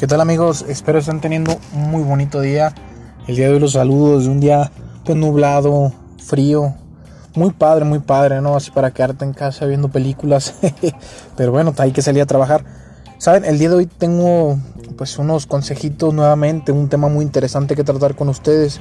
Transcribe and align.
¿Qué 0.00 0.06
tal 0.06 0.22
amigos? 0.22 0.64
Espero 0.66 0.98
estén 0.98 1.20
teniendo 1.20 1.60
un 1.74 1.90
muy 1.90 2.02
bonito 2.02 2.40
día. 2.40 2.74
El 3.28 3.36
día 3.36 3.48
de 3.48 3.52
hoy 3.52 3.60
los 3.60 3.72
saludo 3.72 4.16
desde 4.16 4.30
un 4.30 4.40
día 4.40 4.72
pues 5.04 5.18
nublado, 5.18 5.92
frío. 6.16 6.72
Muy 7.34 7.50
padre, 7.50 7.84
muy 7.84 7.98
padre, 7.98 8.40
¿no? 8.40 8.56
Así 8.56 8.70
para 8.70 8.92
quedarte 8.92 9.26
en 9.26 9.34
casa 9.34 9.66
viendo 9.66 9.90
películas. 9.90 10.54
Pero 11.36 11.52
bueno, 11.52 11.74
hay 11.76 11.92
que 11.92 12.00
salir 12.00 12.22
a 12.22 12.24
trabajar. 12.24 12.64
Saben, 13.18 13.44
el 13.44 13.58
día 13.58 13.68
de 13.68 13.74
hoy 13.74 13.84
tengo 13.84 14.58
pues 14.96 15.18
unos 15.18 15.44
consejitos 15.44 16.14
nuevamente, 16.14 16.72
un 16.72 16.88
tema 16.88 17.10
muy 17.10 17.22
interesante 17.22 17.76
que 17.76 17.84
tratar 17.84 18.16
con 18.16 18.30
ustedes. 18.30 18.80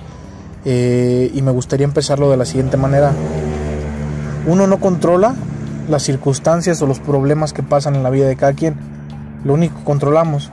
Eh, 0.63 1.31
y 1.33 1.41
me 1.41 1.51
gustaría 1.51 1.83
empezarlo 1.83 2.31
de 2.31 2.37
la 2.37 2.45
siguiente 2.45 2.77
manera. 2.77 3.11
Uno 4.47 4.67
no 4.67 4.79
controla 4.79 5.35
las 5.89 6.01
circunstancias 6.01 6.81
o 6.81 6.87
los 6.87 7.01
problemas 7.01 7.51
que 7.51 7.61
pasan 7.61 7.95
en 7.95 8.03
la 8.03 8.09
vida 8.09 8.25
de 8.25 8.37
cada 8.37 8.53
quien. 8.53 8.77
Lo 9.43 9.53
único 9.53 9.79
que 9.79 9.83
controlamos 9.83 10.49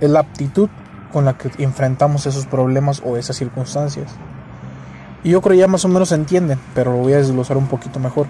es 0.00 0.10
la 0.10 0.20
aptitud 0.20 0.68
con 1.12 1.24
la 1.24 1.36
que 1.36 1.50
enfrentamos 1.62 2.26
esos 2.26 2.46
problemas 2.46 3.02
o 3.04 3.16
esas 3.16 3.36
circunstancias. 3.36 4.10
Y 5.22 5.30
yo 5.30 5.40
creo 5.42 5.58
ya 5.58 5.66
más 5.66 5.84
o 5.84 5.88
menos 5.88 6.12
entienden, 6.12 6.58
pero 6.74 6.92
lo 6.92 6.98
voy 6.98 7.12
a 7.12 7.18
desglosar 7.18 7.56
un 7.56 7.66
poquito 7.66 7.98
mejor. 7.98 8.26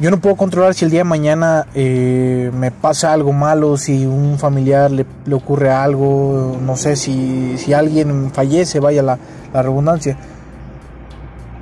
Yo 0.00 0.10
no 0.10 0.18
puedo 0.18 0.34
controlar 0.34 0.74
si 0.74 0.84
el 0.84 0.90
día 0.90 1.00
de 1.00 1.04
mañana 1.04 1.66
eh, 1.74 2.50
me 2.52 2.72
pasa 2.72 3.12
algo 3.12 3.32
malo, 3.32 3.76
si 3.76 4.04
un 4.06 4.38
familiar 4.40 4.90
le, 4.90 5.06
ocurre 5.32 5.70
algo, 5.70 6.58
no 6.60 6.76
sé, 6.76 6.96
si, 6.96 7.56
si 7.58 7.72
alguien 7.72 8.32
fallece, 8.32 8.80
vaya 8.80 9.02
la, 9.04 9.18
la 9.52 9.62
redundancia. 9.62 10.16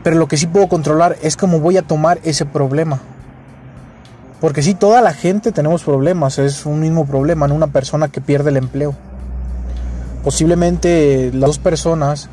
Pero 0.03 0.17
lo 0.17 0.29
que 0.29 0.39
sí 0.39 0.47
puedo 0.47 0.67
controlar 0.69 1.17
es 1.23 1.37
cómo 1.37 1.61
voy 1.61 1.77
a 1.77 1.83
tomar 1.83 2.21
ese 2.25 2.47
problema. 2.47 3.01
Porque 4.43 4.61
si 4.61 4.75
toda 4.75 5.01
la 5.03 5.15
gente 5.15 5.53
tenemos 5.53 5.85
problemas, 5.85 6.41
es 6.41 6.67
un 6.67 6.81
mismo 6.81 7.07
problema 7.07 7.47
en 7.47 7.53
una 7.53 7.69
persona 7.69 8.09
que 8.09 8.21
pierde 8.21 8.51
el 8.51 8.57
empleo. 8.57 8.93
Posiblemente 10.25 11.31
las 11.33 11.51
dos 11.51 11.59
personas, 11.61 12.29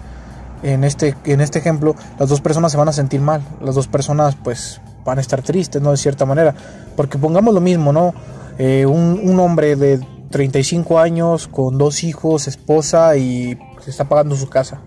en 0.63 0.83
este, 0.83 1.15
en 1.25 1.39
este 1.39 1.59
ejemplo, 1.59 1.95
las 2.17 2.27
dos 2.27 2.41
personas 2.41 2.71
se 2.71 2.79
van 2.79 2.89
a 2.89 2.93
sentir 2.93 3.21
mal, 3.21 3.43
las 3.61 3.75
dos 3.75 3.87
personas 3.87 4.35
pues 4.43 4.81
van 5.05 5.19
a 5.19 5.21
estar 5.21 5.43
tristes, 5.43 5.83
¿no? 5.83 5.91
De 5.91 5.97
cierta 5.97 6.25
manera. 6.25 6.55
Porque 6.95 7.19
pongamos 7.19 7.53
lo 7.53 7.61
mismo, 7.61 7.93
¿no? 7.93 8.15
Eh, 8.57 8.87
un, 8.87 9.21
un, 9.23 9.39
hombre 9.39 9.75
de 9.75 9.99
35 10.31 10.97
años 10.97 11.47
con 11.47 11.77
dos 11.77 12.03
hijos, 12.03 12.47
esposa 12.47 13.17
y 13.17 13.55
se 13.81 13.91
está 13.91 14.05
pagando 14.05 14.35
su 14.35 14.49
casa. 14.49 14.81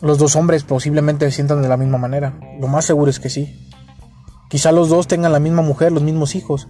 Los 0.00 0.16
dos 0.16 0.36
hombres 0.36 0.62
posiblemente 0.62 1.24
se 1.24 1.32
sientan 1.32 1.60
de 1.60 1.68
la 1.68 1.76
misma 1.76 1.98
manera. 1.98 2.38
Lo 2.60 2.68
más 2.68 2.84
seguro 2.84 3.10
es 3.10 3.18
que 3.18 3.30
sí. 3.30 3.66
Quizá 4.50 4.72
los 4.72 4.88
dos 4.88 5.06
tengan 5.06 5.30
la 5.30 5.38
misma 5.38 5.62
mujer, 5.62 5.92
los 5.92 6.02
mismos 6.02 6.34
hijos. 6.34 6.66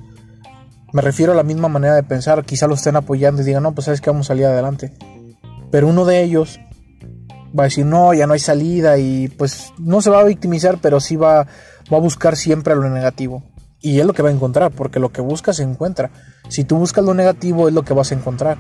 Me 0.93 1.01
refiero 1.01 1.33
a 1.33 1.35
la 1.35 1.43
misma 1.43 1.69
manera 1.69 1.95
de 1.95 2.03
pensar. 2.03 2.45
Quizá 2.45 2.67
los 2.67 2.81
estén 2.81 2.97
apoyando 2.97 3.41
y 3.41 3.45
digan, 3.47 3.63
no, 3.63 3.73
pues 3.73 3.87
sabes 3.87 4.03
que 4.03 4.11
vamos 4.11 4.27
a 4.27 4.29
salir 4.29 4.45
adelante. 4.45 4.93
Pero 5.71 5.89
uno 5.89 6.05
de 6.05 6.23
ellos 6.23 6.61
va 7.59 7.63
a 7.63 7.69
decir, 7.69 7.87
no, 7.87 8.13
ya 8.13 8.27
no 8.27 8.35
hay 8.35 8.39
salida 8.39 8.99
y 8.99 9.29
pues 9.29 9.73
no 9.79 10.03
se 10.03 10.11
va 10.11 10.21
a 10.21 10.25
victimizar, 10.25 10.77
pero 10.83 11.01
sí 11.01 11.17
va, 11.17 11.47
va 11.91 11.97
a 11.97 12.01
buscar 12.01 12.37
siempre 12.37 12.75
lo 12.75 12.91
negativo. 12.91 13.45
Y 13.81 13.99
es 13.99 14.05
lo 14.05 14.13
que 14.13 14.21
va 14.23 14.29
a 14.29 14.33
encontrar, 14.33 14.73
porque 14.73 15.01
lo 15.01 15.11
que 15.11 15.23
busca 15.23 15.55
se 15.55 15.63
encuentra. 15.63 16.11
Si 16.51 16.65
tú 16.65 16.77
buscas 16.77 17.03
lo 17.03 17.15
negativo 17.15 17.67
es 17.67 17.73
lo 17.73 17.83
que 17.83 17.95
vas 17.95 18.13
a 18.13 18.15
encontrar. 18.15 18.59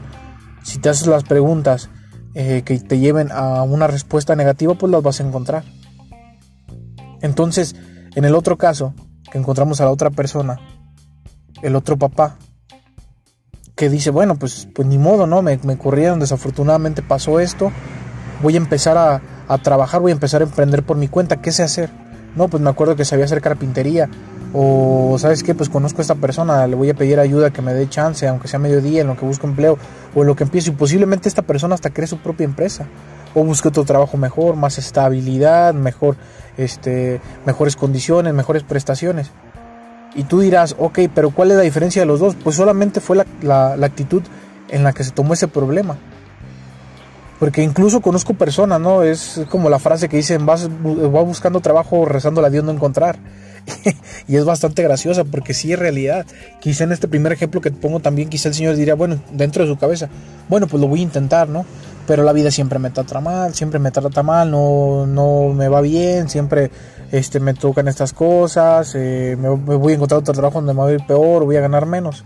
Si 0.63 0.79
te 0.79 0.89
haces 0.89 1.09
las 1.09 1.25
preguntas 1.25 1.91
eh, 2.35 2.63
que 2.65 2.79
te 2.79 2.99
lleven 2.99 3.31
a 3.33 3.63
una 3.65 3.87
respuesta 3.87 4.35
negativa, 4.35 4.75
pues 4.77 4.91
las 4.91 5.03
vas 5.03 5.21
a 5.21 5.25
encontrar. 5.25 5.65
Entonces, 7.21 7.77
en 8.15 8.25
el 8.25 8.35
otro 8.35 8.57
caso, 8.57 8.95
que 9.31 9.39
encontramos 9.39 9.81
a 9.81 9.85
la 9.85 9.91
otra 9.91 10.11
persona, 10.11 10.59
el 11.63 11.77
otro 11.77 11.97
papá, 11.97 12.37
que 13.75 13.89
dice, 13.89 14.11
bueno, 14.11 14.37
pues, 14.37 14.69
pues 14.75 14.87
ni 14.87 14.99
modo, 14.99 15.27
¿no? 15.27 15.41
Me, 15.43 15.59
me 15.63 15.79
corrieron, 15.79 16.21
desafortunadamente 16.21 17.03
pasó 17.03 17.41
esto, 17.41 17.73
voy 18.43 18.55
a 18.55 18.59
empezar 18.59 18.99
a, 18.99 19.23
a 19.49 19.59
trabajar, 19.59 20.01
voy 20.01 20.13
a 20.13 20.15
empezar 20.15 20.43
a 20.43 20.45
emprender 20.45 20.83
por 20.83 20.97
mi 20.97 21.09
cuenta, 21.09 21.41
¿qué 21.41 21.51
sé 21.51 21.63
hacer? 21.63 21.91
No, 22.37 22.49
pues 22.49 22.63
me 22.63 22.71
acuerdo 22.71 22.95
que 22.95 23.05
sabía 23.05 23.25
hacer 23.25 23.41
carpintería, 23.41 24.09
o 24.53 25.17
sabes 25.19 25.43
qué, 25.43 25.55
pues 25.55 25.69
conozco 25.69 25.99
a 25.99 26.03
esta 26.03 26.15
persona, 26.15 26.67
le 26.67 26.77
voy 26.77 26.91
a 26.91 26.95
pedir 26.95 27.19
ayuda 27.19 27.51
que 27.51 27.63
me 27.63 27.73
dé 27.73 27.89
chance, 27.89 28.27
aunque 28.29 28.49
sea 28.49 28.59
mediodía, 28.59 29.01
en 29.01 29.07
lo 29.07 29.17
que 29.17 29.25
busco 29.25 29.47
empleo, 29.47 29.79
o 30.15 30.21
en 30.21 30.27
lo 30.27 30.37
que 30.37 30.45
empiezo, 30.45 30.71
y 30.71 30.75
posiblemente 30.75 31.29
esta 31.29 31.43
persona 31.43 31.75
hasta 31.75 31.91
cree 31.91 32.07
su 32.07 32.19
propia 32.19 32.45
empresa, 32.45 32.87
o 33.35 33.45
busque 33.45 33.69
otro 33.69 33.85
trabajo 33.85 34.17
mejor, 34.17 34.57
más 34.57 34.79
estabilidad, 34.79 35.75
mejor, 35.75 36.17
este, 36.57 37.21
mejores 37.47 37.77
condiciones, 37.77 38.35
mejores 38.35 38.63
prestaciones. 38.63 39.31
Y 40.15 40.25
tú 40.25 40.41
dirás, 40.41 40.75
ok, 40.79 41.01
pero 41.15 41.31
¿cuál 41.31 41.53
es 41.53 41.57
la 41.57 41.63
diferencia 41.63 42.03
de 42.03 42.07
los 42.07 42.21
dos? 42.21 42.35
Pues 42.35 42.57
solamente 42.57 43.01
fue 43.01 43.17
la, 43.17 43.77
la, 43.77 43.87
actitud 43.87 44.23
en 44.69 44.83
la 44.83 44.93
que 44.93 45.05
se 45.05 45.13
tomó 45.13 45.35
ese 45.35 45.47
problema. 45.47 45.97
Porque 47.39 47.63
incluso 47.63 48.01
conozco 48.01 48.35
personas, 48.35 48.81
¿no? 48.81 49.03
Es 49.03 49.41
como 49.49 49.71
la 49.71 49.79
frase 49.79 50.09
que 50.09 50.17
dicen, 50.17 50.45
vas, 50.45 50.69
va 50.69 51.23
buscando 51.23 51.61
trabajo 51.61 52.05
rezando 52.05 52.45
a 52.45 52.51
Dios 52.51 52.65
no 52.65 52.73
encontrar. 52.73 53.19
y 54.29 54.37
es 54.37 54.45
bastante 54.45 54.83
graciosa 54.83 55.25
porque 55.25 55.55
sí 55.55 55.73
es 55.73 55.79
realidad. 55.79 56.27
Quizá 56.61 56.85
en 56.85 56.93
este 56.93 57.09
primer 57.09 57.33
ejemplo 57.33 57.61
que 57.61 57.71
pongo 57.71 58.01
también, 58.01 58.29
quizá 58.29 58.49
el 58.49 58.55
Señor 58.55 58.77
diría, 58.77 58.95
bueno, 58.95 59.21
dentro 59.33 59.65
de 59.65 59.71
su 59.71 59.79
cabeza, 59.79 60.09
bueno, 60.49 60.67
pues 60.67 60.81
lo 60.81 60.89
voy 60.89 61.01
a 61.01 61.05
intentar, 61.05 61.49
¿no? 61.49 61.65
pero 62.11 62.25
la 62.25 62.33
vida 62.33 62.51
siempre 62.51 62.81
me 62.81 62.91
trata 62.91 63.21
mal, 63.21 63.55
siempre 63.55 63.79
me 63.79 63.93
trata 63.93 64.25
mal, 64.25 64.51
no, 64.51 65.07
no 65.07 65.55
me 65.55 65.69
va 65.69 65.81
bien, 65.81 66.29
siempre 66.29 66.69
este, 67.13 67.39
me 67.39 67.55
tocan 67.55 67.87
estas 67.87 68.13
cosas, 68.13 68.97
eh, 68.97 69.37
me, 69.39 69.49
voy 69.49 69.93
a 69.93 69.95
encontrar 69.95 70.19
otro 70.19 70.35
trabajo 70.35 70.59
donde 70.59 70.75
me 70.75 70.81
va 70.81 70.89
a 70.89 70.93
ir 70.93 71.07
peor, 71.07 71.45
voy 71.45 71.55
a 71.55 71.61
ganar 71.61 71.87
menos. 71.87 72.25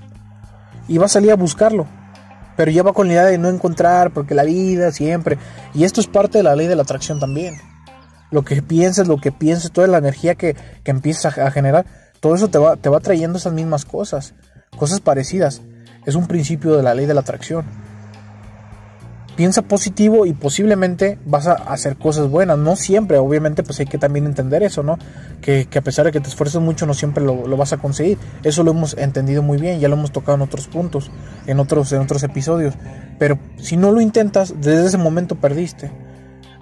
Y 0.88 0.96
va 0.96 1.04
a 1.04 1.08
salir 1.10 1.32
a 1.32 1.36
buscarlo, 1.36 1.86
pero 2.56 2.70
ya 2.70 2.82
va 2.82 2.94
con 2.94 3.08
la 3.08 3.12
idea 3.12 3.24
de 3.26 3.36
no 3.36 3.50
encontrar, 3.50 4.10
porque 4.12 4.34
la 4.34 4.44
vida 4.44 4.90
siempre, 4.90 5.36
y 5.74 5.84
esto 5.84 6.00
es 6.00 6.06
parte 6.06 6.38
de 6.38 6.44
la 6.44 6.56
ley 6.56 6.66
de 6.66 6.76
la 6.76 6.82
atracción 6.84 7.20
también. 7.20 7.56
Lo 8.34 8.44
que 8.44 8.60
piensas, 8.60 9.08
lo 9.08 9.18
que 9.18 9.32
piensas, 9.32 9.70
toda 9.70 9.86
la 9.86 9.98
energía 9.98 10.34
que, 10.34 10.56
que 10.82 10.90
empiezas 10.90 11.38
a, 11.38 11.50
generar, 11.50 11.86
todo 12.20 12.34
eso 12.34 12.48
te 12.48 12.58
va, 12.58 12.76
te 12.76 12.88
va 12.88 13.00
trayendo 13.00 13.38
esas 13.38 13.52
mismas 13.52 13.84
cosas, 13.84 14.34
cosas 14.76 15.00
parecidas. 15.00 15.62
Es 16.04 16.16
un 16.16 16.26
principio 16.26 16.76
de 16.76 16.82
la 16.82 16.94
ley 16.94 17.06
de 17.06 17.14
la 17.14 17.20
atracción 17.20 17.64
piensa 19.34 19.62
positivo 19.62 20.26
y 20.26 20.32
posiblemente 20.32 21.18
vas 21.24 21.46
a 21.46 21.54
hacer 21.54 21.96
cosas 21.96 22.28
buenas. 22.28 22.58
No 22.58 22.76
siempre, 22.76 23.18
obviamente, 23.18 23.62
pues 23.62 23.80
hay 23.80 23.86
que 23.86 23.98
también 23.98 24.26
entender 24.26 24.62
eso, 24.62 24.82
¿no? 24.82 24.98
Que, 25.40 25.68
a 25.74 25.80
pesar 25.80 26.06
de 26.06 26.12
que 26.12 26.20
te 26.20 26.28
esfuerces 26.28 26.60
mucho, 26.60 26.86
no 26.86 26.94
siempre 26.94 27.24
lo, 27.24 27.56
vas 27.56 27.72
a 27.72 27.78
conseguir. 27.78 28.18
Eso 28.42 28.62
lo 28.62 28.70
hemos 28.70 28.96
entendido 28.96 29.42
muy 29.42 29.58
bien, 29.58 29.80
ya 29.80 29.88
lo 29.88 29.96
hemos 29.96 30.12
tocado 30.12 30.36
en 30.36 30.42
otros 30.42 30.68
puntos, 30.68 31.10
en 31.46 31.60
otros, 31.60 31.92
en 31.92 32.00
otros 32.00 32.22
episodios. 32.22 32.74
Pero 33.18 33.38
si 33.58 33.76
no 33.76 33.92
lo 33.92 34.00
intentas, 34.00 34.54
desde 34.60 34.86
ese 34.86 34.98
momento 34.98 35.36
perdiste. 35.36 35.90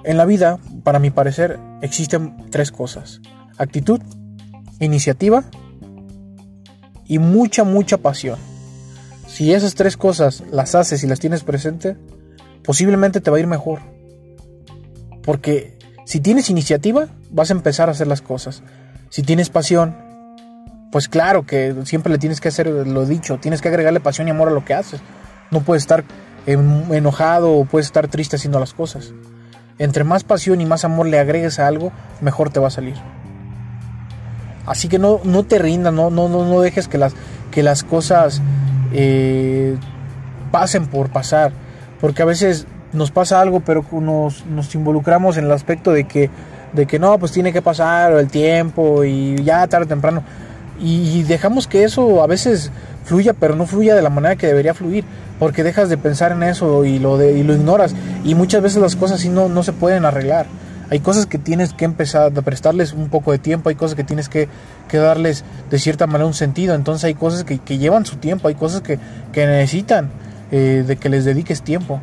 En 0.05 0.17
la 0.17 0.25
vida, 0.25 0.59
para 0.83 0.99
mi 0.99 1.11
parecer, 1.11 1.59
existen 1.81 2.51
tres 2.51 2.73
cosas. 2.73 3.21
Actitud, 3.57 4.01
iniciativa 4.81 5.45
y 7.07 7.19
mucha, 7.19 7.65
mucha 7.65 7.99
pasión. 7.99 8.39
Si 9.29 9.53
esas 9.53 9.75
tres 9.75 9.97
cosas 9.97 10.43
las 10.51 10.75
haces 10.75 11.05
y 11.05 11.07
las 11.07 11.21
tienes 11.21 11.45
presente, 11.45 11.97
posiblemente 12.65 13.21
te 13.21 13.31
va 13.31 13.37
a 13.37 13.41
ir 13.41 13.47
mejor. 13.47 13.81
Porque 15.23 15.79
si 16.05 16.21
tienes 16.21 16.51
iniciativa, 16.51 17.07
vas 17.31 17.51
a 17.51 17.55
empezar 17.55 17.89
a 17.89 17.93
hacer 17.93 18.09
las 18.09 18.23
cosas. 18.23 18.63
Si 19.09 19.23
tienes 19.23 19.51
pasión, 19.51 19.97
pues 20.91 21.09
claro 21.09 21.47
que 21.47 21.75
siempre 21.85 22.13
le 22.13 22.19
tienes 22.19 22.41
que 22.41 22.49
hacer 22.49 22.67
lo 22.67 23.07
dicho, 23.07 23.39
tienes 23.39 23.63
que 23.63 23.69
agregarle 23.69 24.01
pasión 24.01 24.27
y 24.27 24.33
amor 24.33 24.49
a 24.49 24.53
lo 24.53 24.65
que 24.65 24.75
haces. 24.75 25.01
No 25.51 25.61
puedes 25.61 25.85
estar 25.85 26.05
enojado 26.47 27.53
o 27.53 27.65
puedes 27.65 27.87
estar 27.87 28.09
triste 28.09 28.37
haciendo 28.37 28.59
las 28.59 28.75
cosas. 28.75 29.13
Entre 29.83 30.05
más 30.05 30.25
pasión 30.25 30.61
y 30.61 30.67
más 30.67 30.85
amor 30.85 31.07
le 31.07 31.19
agregues 31.19 31.59
a 31.59 31.67
algo, 31.67 31.93
mejor 32.21 32.51
te 32.51 32.61
va 32.61 32.69
a 32.69 32.71
salir. 32.71 32.95
Así 34.67 34.89
que 34.89 34.99
no, 34.99 35.21
no 35.25 35.43
te 35.43 35.59
rindas, 35.59 35.93
no, 35.93 36.11
no, 36.11 36.29
no, 36.29 36.61
dejes 36.61 36.87
que 36.87 36.99
las, 36.99 37.15
que 37.51 37.63
las 37.63 37.83
cosas 37.83 38.41
eh, 38.93 39.77
pasen 40.51 40.87
por 40.87 41.11
pasar 41.11 41.53
porque 42.03 42.21
a 42.21 42.25
veces 42.25 42.67
nos 42.93 43.13
pasa 43.13 43.41
algo, 43.41 43.61
pero 43.61 43.87
nos, 43.93 44.45
nos 44.45 44.75
involucramos 44.75 45.37
en 45.37 45.45
el 45.45 45.53
aspecto 45.53 45.93
de 45.93 46.03
que, 46.03 46.31
de 46.73 46.85
que 46.85 46.99
no, 46.99 47.17
pues 47.17 47.31
tiene 47.31 47.53
que 47.53 47.63
pasar 47.63 48.13
el 48.15 48.29
tiempo 48.29 49.05
y 49.05 49.37
ya 49.45 49.65
tarde 49.69 49.85
o 49.85 49.89
temprano. 49.89 50.25
Y 50.81 51.23
dejamos 51.25 51.67
que 51.67 51.85
eso 51.85 52.23
a 52.23 52.27
veces 52.27 52.71
fluya, 53.05 53.35
pero 53.35 53.57
no 53.57 53.67
fluya 53.67 53.95
de 53.95 54.03
la 54.03 54.11
manera 54.11 54.37
que 54.37 54.47
debería 54.47 54.75
fluir, 54.75 55.05
porque 55.39 55.63
dejas 55.63 55.89
de 55.89 55.99
pensar 55.99 56.33
en 56.33 56.43
eso 56.43 56.85
y 56.85 56.99
lo, 56.99 57.19
de, 57.19 57.39
y 57.39 57.43
lo 57.43 57.55
ignoras. 57.55 57.95
Y 58.25 58.35
muchas 58.35 58.63
veces 58.63 58.81
las 58.81 58.97
cosas 58.97 59.21
así 59.21 59.29
no, 59.29 59.49
no 59.49 59.63
se 59.63 59.73
pueden 59.73 60.05
arreglar. 60.05 60.47
Hay 60.91 61.01
cosas 61.01 61.25
que 61.27 61.39
tienes 61.39 61.73
que 61.73 61.87
empezar 61.87 62.33
a 62.37 62.43
prestarles 62.43 62.93
un 62.93 63.09
poco 63.09 63.33
de 63.33 63.39
tiempo, 63.39 63.71
hay 63.71 63.77
cosas 63.77 63.97
que 63.97 64.05
tienes 64.05 64.29
que, 64.29 64.49
que 64.89 64.99
darles 64.99 65.43
de 65.71 65.79
cierta 65.79 66.07
manera 66.07 66.27
un 66.27 66.35
sentido. 66.35 66.75
Entonces 66.75 67.05
hay 67.05 67.15
cosas 67.15 67.45
que, 67.45 67.59
que 67.59 67.79
llevan 67.79 68.05
su 68.05 68.17
tiempo, 68.17 68.49
hay 68.49 68.55
cosas 68.55 68.83
que, 68.83 68.99
que 69.33 69.47
necesitan 69.47 70.11
eh, 70.51 70.85
de 70.87 70.97
que 70.97 71.09
les 71.09 71.25
dediques 71.25 71.63
tiempo. 71.63 72.01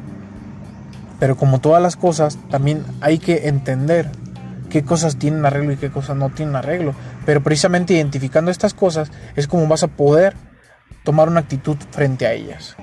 Pero 1.20 1.38
como 1.38 1.60
todas 1.60 1.84
las 1.84 1.98
cosas, 1.98 2.40
también 2.50 2.84
hay 3.00 3.20
que 3.20 3.48
entender 3.48 4.10
qué 4.70 4.84
cosas 4.84 5.18
tienen 5.18 5.46
arreglo 5.46 5.74
y 5.74 5.78
qué 5.78 5.90
cosas 5.90 6.16
no 6.16 6.30
tienen 6.30 6.56
arreglo. 6.56 6.94
Pero 7.26 7.44
precisamente 7.44 7.94
identificando 7.94 8.52
estas 8.52 8.74
cosas 8.74 9.12
es 9.36 9.48
como 9.48 9.68
vas 9.68 9.84
a 9.84 9.88
poder 9.88 10.36
tomar 11.04 11.28
una 11.28 11.42
actitud 11.42 11.78
frente 11.92 12.26
a 12.26 12.34
ellas. 12.34 12.76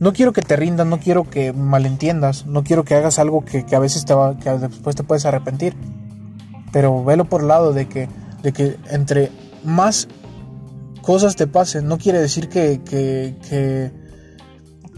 no 0.00 0.12
quiero 0.12 0.32
que 0.32 0.42
te 0.42 0.56
rindas, 0.56 0.86
no 0.86 1.00
quiero 1.00 1.28
que 1.28 1.52
malentiendas, 1.52 2.46
no 2.46 2.62
quiero 2.62 2.84
que 2.84 2.94
hagas 2.94 3.18
algo 3.18 3.44
que, 3.44 3.64
a 3.74 3.78
veces 3.78 4.04
te 4.04 4.14
va, 4.14 4.34
después 4.34 4.94
te 4.94 5.02
puedes 5.02 5.26
arrepentir. 5.26 5.74
Pero 6.72 7.04
velo 7.04 7.24
por 7.24 7.42
el 7.42 7.48
lado 7.48 7.72
de 7.72 7.88
que, 7.88 8.08
de 8.42 8.52
que 8.52 8.76
entre 8.90 9.32
más 9.64 10.08
cosas 11.02 11.36
te 11.36 11.46
pasen, 11.46 11.88
no 11.88 11.98
quiere 11.98 12.20
decir 12.20 12.48
que, 12.48 12.80
que, 12.84 13.92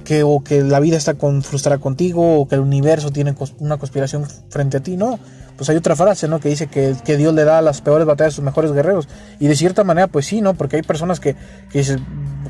que, 0.05 0.23
o 0.23 0.43
que 0.43 0.63
la 0.63 0.81
vida 0.81 0.97
está 0.97 1.15
con, 1.15 1.43
frustrada 1.43 1.79
contigo 1.79 2.41
o 2.41 2.49
que 2.49 2.57
el 2.57 2.61
universo 2.61 3.11
tiene 3.11 3.35
una 3.59 3.79
conspiración 3.79 4.27
frente 4.49 4.79
a 4.79 4.81
ti, 4.81 4.97
no. 4.97 5.19
Pues 5.57 5.69
hay 5.69 5.77
otra 5.77 5.95
frase, 5.95 6.27
¿no? 6.27 6.41
Que 6.41 6.49
dice 6.49 6.69
que, 6.69 6.95
que 7.05 7.17
Dios 7.17 7.35
le 7.35 7.45
da 7.45 7.61
las 7.61 7.83
peores 7.83 8.07
batallas 8.07 8.35
a 8.35 8.37
sus 8.37 8.45
mejores 8.45 8.73
guerreros. 8.73 9.09
Y 9.39 9.47
de 9.47 9.57
cierta 9.57 9.85
manera, 9.85 10.07
pues 10.07 10.27
sí, 10.27 10.41
¿no? 10.41 10.55
Porque 10.55 10.77
hay 10.77 10.83
personas 10.83 11.21
que, 11.21 11.37
que 11.71 11.81
dicen, 11.81 12.05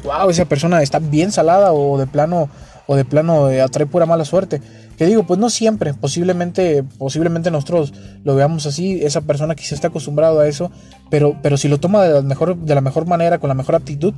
wow, 0.05 0.31
esa 0.31 0.44
persona 0.44 0.81
está 0.81 1.00
bien 1.00 1.32
salada 1.32 1.73
o 1.73 1.99
de 1.99 2.06
plano 2.06 2.49
o 2.91 2.97
de 2.97 3.05
plano 3.05 3.49
eh, 3.50 3.62
atrae 3.62 3.87
pura 3.87 4.05
mala 4.05 4.25
suerte. 4.25 4.61
Que 4.99 5.06
digo, 5.06 5.23
pues 5.23 5.38
no 5.38 5.49
siempre, 5.49 5.94
posiblemente, 5.94 6.82
posiblemente 6.99 7.53
nosotros 7.53 7.94
lo 8.25 8.35
veamos 8.35 8.67
así, 8.67 9.00
esa 9.03 9.20
persona 9.20 9.55
quizá 9.55 9.76
está 9.76 9.88
acostumbrado 9.88 10.41
a 10.41 10.49
eso, 10.49 10.73
pero, 11.08 11.37
pero 11.41 11.56
si 11.56 11.69
lo 11.69 11.79
toma 11.79 12.03
de 12.03 12.14
la 12.14 12.23
mejor, 12.23 12.56
de 12.56 12.75
la 12.75 12.81
mejor 12.81 13.06
manera, 13.06 13.38
con 13.38 13.46
la 13.46 13.55
mejor 13.55 13.76
actitud, 13.76 14.12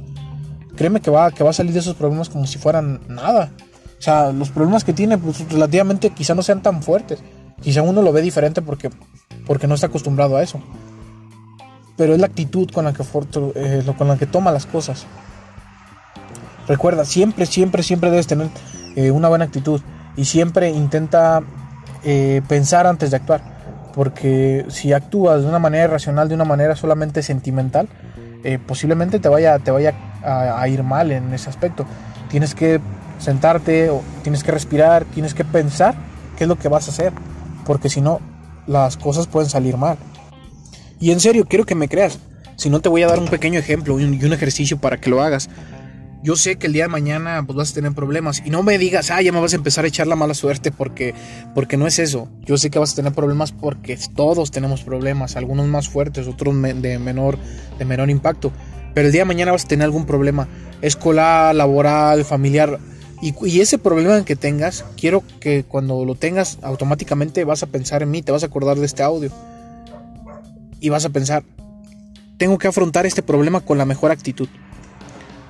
créeme 0.82 1.00
que 1.00 1.12
va, 1.12 1.30
que 1.30 1.44
va 1.44 1.50
a 1.50 1.52
salir 1.52 1.72
de 1.72 1.78
esos 1.78 1.94
problemas 1.94 2.28
como 2.28 2.44
si 2.44 2.58
fueran 2.58 3.02
nada. 3.06 3.52
O 3.96 4.02
sea, 4.02 4.32
los 4.32 4.50
problemas 4.50 4.82
que 4.82 4.92
tiene, 4.92 5.16
pues 5.16 5.48
relativamente 5.48 6.10
quizá 6.10 6.34
no 6.34 6.42
sean 6.42 6.60
tan 6.60 6.82
fuertes. 6.82 7.22
Quizá 7.60 7.82
uno 7.82 8.02
lo 8.02 8.12
ve 8.12 8.20
diferente 8.20 8.62
porque, 8.62 8.90
porque 9.46 9.68
no 9.68 9.76
está 9.76 9.86
acostumbrado 9.86 10.36
a 10.36 10.42
eso. 10.42 10.60
Pero 11.96 12.14
es 12.14 12.18
la 12.18 12.26
actitud 12.26 12.68
con 12.72 12.84
la 12.84 12.92
que, 12.92 13.04
eh, 13.54 13.84
con 13.96 14.08
la 14.08 14.16
que 14.16 14.26
toma 14.26 14.50
las 14.50 14.66
cosas. 14.66 15.06
Recuerda, 16.66 17.04
siempre, 17.04 17.46
siempre, 17.46 17.84
siempre 17.84 18.10
debes 18.10 18.26
tener 18.26 18.48
eh, 18.96 19.12
una 19.12 19.28
buena 19.28 19.44
actitud 19.44 19.80
y 20.16 20.24
siempre 20.24 20.70
intenta 20.70 21.44
eh, 22.02 22.42
pensar 22.48 22.88
antes 22.88 23.12
de 23.12 23.18
actuar. 23.18 23.92
Porque 23.94 24.66
si 24.66 24.92
actúas 24.92 25.42
de 25.42 25.48
una 25.48 25.60
manera 25.60 25.84
irracional, 25.84 26.28
de 26.28 26.34
una 26.34 26.44
manera 26.44 26.74
solamente 26.74 27.22
sentimental, 27.22 27.88
posiblemente 28.66 29.20
te 29.20 29.28
vaya, 29.28 29.60
te 29.60 29.70
vaya 29.70 29.94
a, 30.24 30.66
ir 30.68 30.82
mal 30.82 31.10
en 31.12 31.32
ese 31.32 31.48
aspecto. 31.48 31.86
Tienes 32.30 32.54
que 32.54 32.80
sentarte, 33.18 33.90
o 33.90 34.02
tienes 34.22 34.42
que 34.42 34.52
respirar, 34.52 35.04
tienes 35.04 35.34
que 35.34 35.44
pensar 35.44 35.94
qué 36.36 36.44
es 36.44 36.48
lo 36.48 36.56
que 36.58 36.68
vas 36.68 36.88
a 36.88 36.90
hacer. 36.90 37.12
Porque 37.64 37.88
si 37.88 38.00
no, 38.00 38.20
las 38.66 38.96
cosas 38.96 39.26
pueden 39.26 39.50
salir 39.50 39.76
mal. 39.76 39.96
Y 41.00 41.10
en 41.10 41.20
serio, 41.20 41.46
quiero 41.48 41.64
que 41.64 41.74
me 41.74 41.88
creas. 41.88 42.18
Si 42.56 42.70
no, 42.70 42.80
te 42.80 42.88
voy 42.88 43.02
a 43.02 43.08
dar 43.08 43.18
un 43.18 43.28
pequeño 43.28 43.58
ejemplo 43.58 43.98
y 43.98 44.04
un 44.04 44.32
ejercicio 44.32 44.78
para 44.78 44.98
que 44.98 45.10
lo 45.10 45.22
hagas 45.22 45.48
yo 46.22 46.36
sé 46.36 46.56
que 46.56 46.68
el 46.68 46.72
día 46.72 46.84
de 46.84 46.88
mañana 46.88 47.42
pues, 47.44 47.56
vas 47.56 47.72
a 47.72 47.74
tener 47.74 47.92
problemas. 47.92 48.42
Y 48.44 48.50
no 48.50 48.62
me 48.62 48.78
digas, 48.78 49.10
ah, 49.10 49.20
ya 49.20 49.32
me 49.32 49.40
vas 49.40 49.52
a 49.52 49.56
empezar 49.56 49.84
a 49.84 49.88
echar 49.88 50.06
la 50.06 50.16
mala 50.16 50.34
suerte 50.34 50.70
porque, 50.70 51.14
porque 51.54 51.76
no 51.76 51.86
es 51.86 51.98
eso. 51.98 52.28
Yo 52.42 52.56
sé 52.56 52.70
que 52.70 52.78
vas 52.78 52.92
a 52.92 52.96
tener 52.96 53.12
problemas 53.12 53.52
porque 53.52 53.98
todos 54.14 54.50
tenemos 54.50 54.82
problemas, 54.82 55.36
algunos 55.36 55.66
más 55.66 55.88
fuertes, 55.88 56.28
otros 56.28 56.54
de 56.62 56.98
menor, 56.98 57.38
de 57.78 57.84
menor 57.84 58.08
impacto. 58.08 58.52
Pero 58.94 59.06
el 59.06 59.12
día 59.12 59.22
de 59.22 59.26
mañana 59.26 59.52
vas 59.52 59.64
a 59.64 59.68
tener 59.68 59.84
algún 59.84 60.06
problema 60.06 60.48
escolar, 60.80 61.54
laboral, 61.54 62.24
familiar. 62.24 62.78
Y, 63.20 63.60
ese 63.60 63.78
problema 63.78 64.24
que 64.24 64.34
tengas, 64.34 64.84
quiero 64.96 65.22
que 65.40 65.64
cuando 65.64 66.04
lo 66.04 66.16
tengas 66.16 66.58
automáticamente 66.62 67.44
vas 67.44 67.62
a 67.62 67.66
pensar 67.66 68.02
en 68.02 68.10
mí, 68.10 68.22
te 68.22 68.32
vas 68.32 68.42
a 68.42 68.46
acordar 68.46 68.78
de 68.78 68.86
este 68.86 69.02
audio. 69.02 69.30
Y 70.80 70.88
vas 70.88 71.04
a 71.04 71.10
pensar, 71.10 71.44
tengo 72.36 72.58
que 72.58 72.66
afrontar 72.66 73.06
este 73.06 73.22
problema 73.22 73.60
con 73.60 73.78
la 73.78 73.84
mejor 73.84 74.10
actitud 74.10 74.48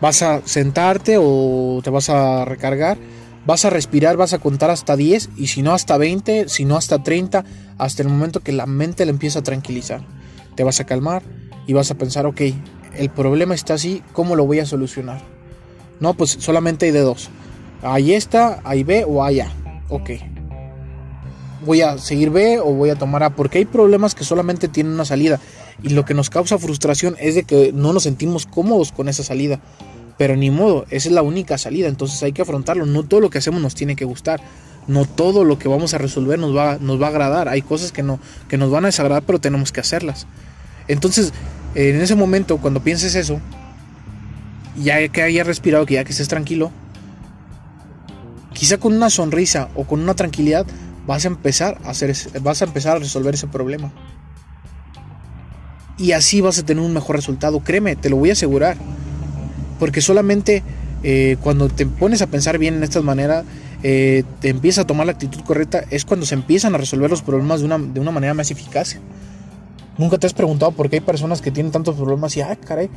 vas 0.02 0.20
a 0.22 0.42
sentarte 0.44 1.16
o 1.16 1.80
te 1.84 1.90
vas 1.90 2.10
a 2.10 2.44
recargar, 2.44 2.98
vas 3.46 3.64
a 3.64 3.70
respirar, 3.70 4.16
vas 4.16 4.32
a 4.32 4.40
contar 4.40 4.68
hasta 4.68 4.96
10 4.96 5.30
y 5.36 5.46
si 5.46 5.62
no 5.62 5.74
hasta 5.74 5.96
20, 5.96 6.48
si 6.48 6.64
no 6.64 6.76
hasta 6.76 7.04
30, 7.04 7.44
hasta 7.78 8.02
el 8.02 8.08
momento 8.08 8.40
que 8.40 8.50
la 8.50 8.66
mente 8.66 9.04
le 9.04 9.12
empieza 9.12 9.38
a 9.38 9.42
tranquilizar. 9.42 10.04
Te 10.56 10.64
vas 10.64 10.80
a 10.80 10.86
calmar 10.86 11.22
y 11.68 11.72
vas 11.72 11.92
a 11.92 11.94
pensar, 11.94 12.26
ok, 12.26 12.40
el 12.96 13.10
problema 13.10 13.54
está 13.54 13.74
así, 13.74 14.02
¿cómo 14.12 14.36
lo 14.36 14.46
voy 14.46 14.60
a 14.60 14.66
solucionar? 14.66 15.20
No, 16.00 16.14
pues 16.14 16.30
solamente 16.30 16.86
hay 16.86 16.92
de 16.92 17.00
dos. 17.00 17.30
Ahí 17.82 18.14
está, 18.14 18.60
ahí 18.64 18.84
B 18.84 19.04
o 19.06 19.24
hay 19.24 19.40
A. 19.40 19.52
Ok. 19.88 20.10
Voy 21.64 21.80
a 21.80 21.98
seguir 21.98 22.30
B 22.30 22.58
o 22.58 22.72
voy 22.72 22.90
a 22.90 22.96
tomar 22.96 23.22
A. 23.22 23.30
Porque 23.30 23.58
hay 23.58 23.64
problemas 23.64 24.14
que 24.14 24.24
solamente 24.24 24.68
tienen 24.68 24.94
una 24.94 25.04
salida. 25.04 25.38
Y 25.82 25.90
lo 25.90 26.04
que 26.04 26.14
nos 26.14 26.30
causa 26.30 26.58
frustración 26.58 27.16
es 27.20 27.34
de 27.34 27.44
que 27.44 27.72
no 27.72 27.92
nos 27.92 28.02
sentimos 28.02 28.46
cómodos 28.46 28.92
con 28.92 29.08
esa 29.08 29.22
salida. 29.22 29.60
Pero 30.18 30.36
ni 30.36 30.50
modo, 30.50 30.84
esa 30.90 31.08
es 31.08 31.14
la 31.14 31.22
única 31.22 31.58
salida, 31.58 31.88
entonces 31.88 32.22
hay 32.22 32.32
que 32.32 32.42
afrontarlo. 32.42 32.86
No 32.86 33.02
todo 33.02 33.20
lo 33.20 33.30
que 33.30 33.38
hacemos 33.38 33.60
nos 33.62 33.74
tiene 33.74 33.96
que 33.96 34.04
gustar. 34.04 34.40
No 34.86 35.04
todo 35.04 35.44
lo 35.44 35.58
que 35.58 35.68
vamos 35.68 35.94
a 35.94 35.98
resolver 35.98 36.38
nos 36.38 36.56
va, 36.56 36.78
nos 36.80 37.00
va 37.00 37.06
a 37.06 37.10
agradar. 37.10 37.48
Hay 37.48 37.62
cosas 37.62 37.92
que, 37.92 38.02
no, 38.02 38.18
que 38.48 38.58
nos 38.58 38.70
van 38.70 38.84
a 38.84 38.88
desagradar, 38.88 39.22
pero 39.22 39.40
tenemos 39.40 39.72
que 39.72 39.80
hacerlas. 39.80 40.26
Entonces, 40.88 41.32
en 41.74 42.00
ese 42.00 42.14
momento, 42.14 42.58
cuando 42.58 42.82
pienses 42.82 43.14
eso, 43.14 43.40
ya 44.76 45.06
que 45.08 45.22
hayas 45.22 45.46
respirado, 45.46 45.86
que 45.86 45.94
ya 45.94 46.04
que 46.04 46.12
estés 46.12 46.28
tranquilo, 46.28 46.70
quizá 48.52 48.78
con 48.78 48.94
una 48.94 49.10
sonrisa 49.10 49.68
o 49.74 49.84
con 49.84 50.00
una 50.00 50.14
tranquilidad 50.14 50.66
vas 51.06 51.24
a 51.24 51.28
empezar 51.28 51.78
a 51.84 51.90
hacer 51.90 52.14
vas 52.42 52.62
a 52.62 52.66
empezar 52.66 52.96
a 52.96 53.00
resolver 53.00 53.34
ese 53.34 53.46
problema. 53.46 53.92
Y 55.98 56.12
así 56.12 56.40
vas 56.40 56.58
a 56.58 56.64
tener 56.64 56.82
un 56.82 56.92
mejor 56.92 57.16
resultado, 57.16 57.60
créeme, 57.60 57.96
te 57.96 58.10
lo 58.10 58.16
voy 58.16 58.30
a 58.30 58.32
asegurar. 58.32 58.76
Porque 59.78 60.00
solamente 60.00 60.62
eh, 61.02 61.36
cuando 61.40 61.68
te 61.68 61.86
pones 61.86 62.22
a 62.22 62.26
pensar 62.28 62.58
bien 62.58 62.74
en 62.74 62.82
estas 62.82 63.02
maneras, 63.02 63.44
eh, 63.82 64.24
te 64.40 64.48
empieza 64.48 64.82
a 64.82 64.86
tomar 64.86 65.06
la 65.06 65.12
actitud 65.12 65.40
correcta, 65.40 65.84
es 65.90 66.04
cuando 66.04 66.24
se 66.24 66.34
empiezan 66.34 66.74
a 66.74 66.78
resolver 66.78 67.10
los 67.10 67.22
problemas 67.22 67.60
de 67.60 67.66
una, 67.66 67.78
de 67.78 68.00
una 68.00 68.10
manera 68.10 68.34
más 68.34 68.50
eficaz. 68.50 68.96
Nunca 69.98 70.18
te 70.18 70.26
has 70.26 70.34
preguntado 70.34 70.72
por 70.72 70.88
qué 70.88 70.96
hay 70.96 71.00
personas 71.00 71.42
que 71.42 71.50
tienen 71.50 71.72
tantos 71.72 71.96
problemas 71.96 72.36
y, 72.36 72.40
ay, 72.40 72.56
caray, 72.56 72.90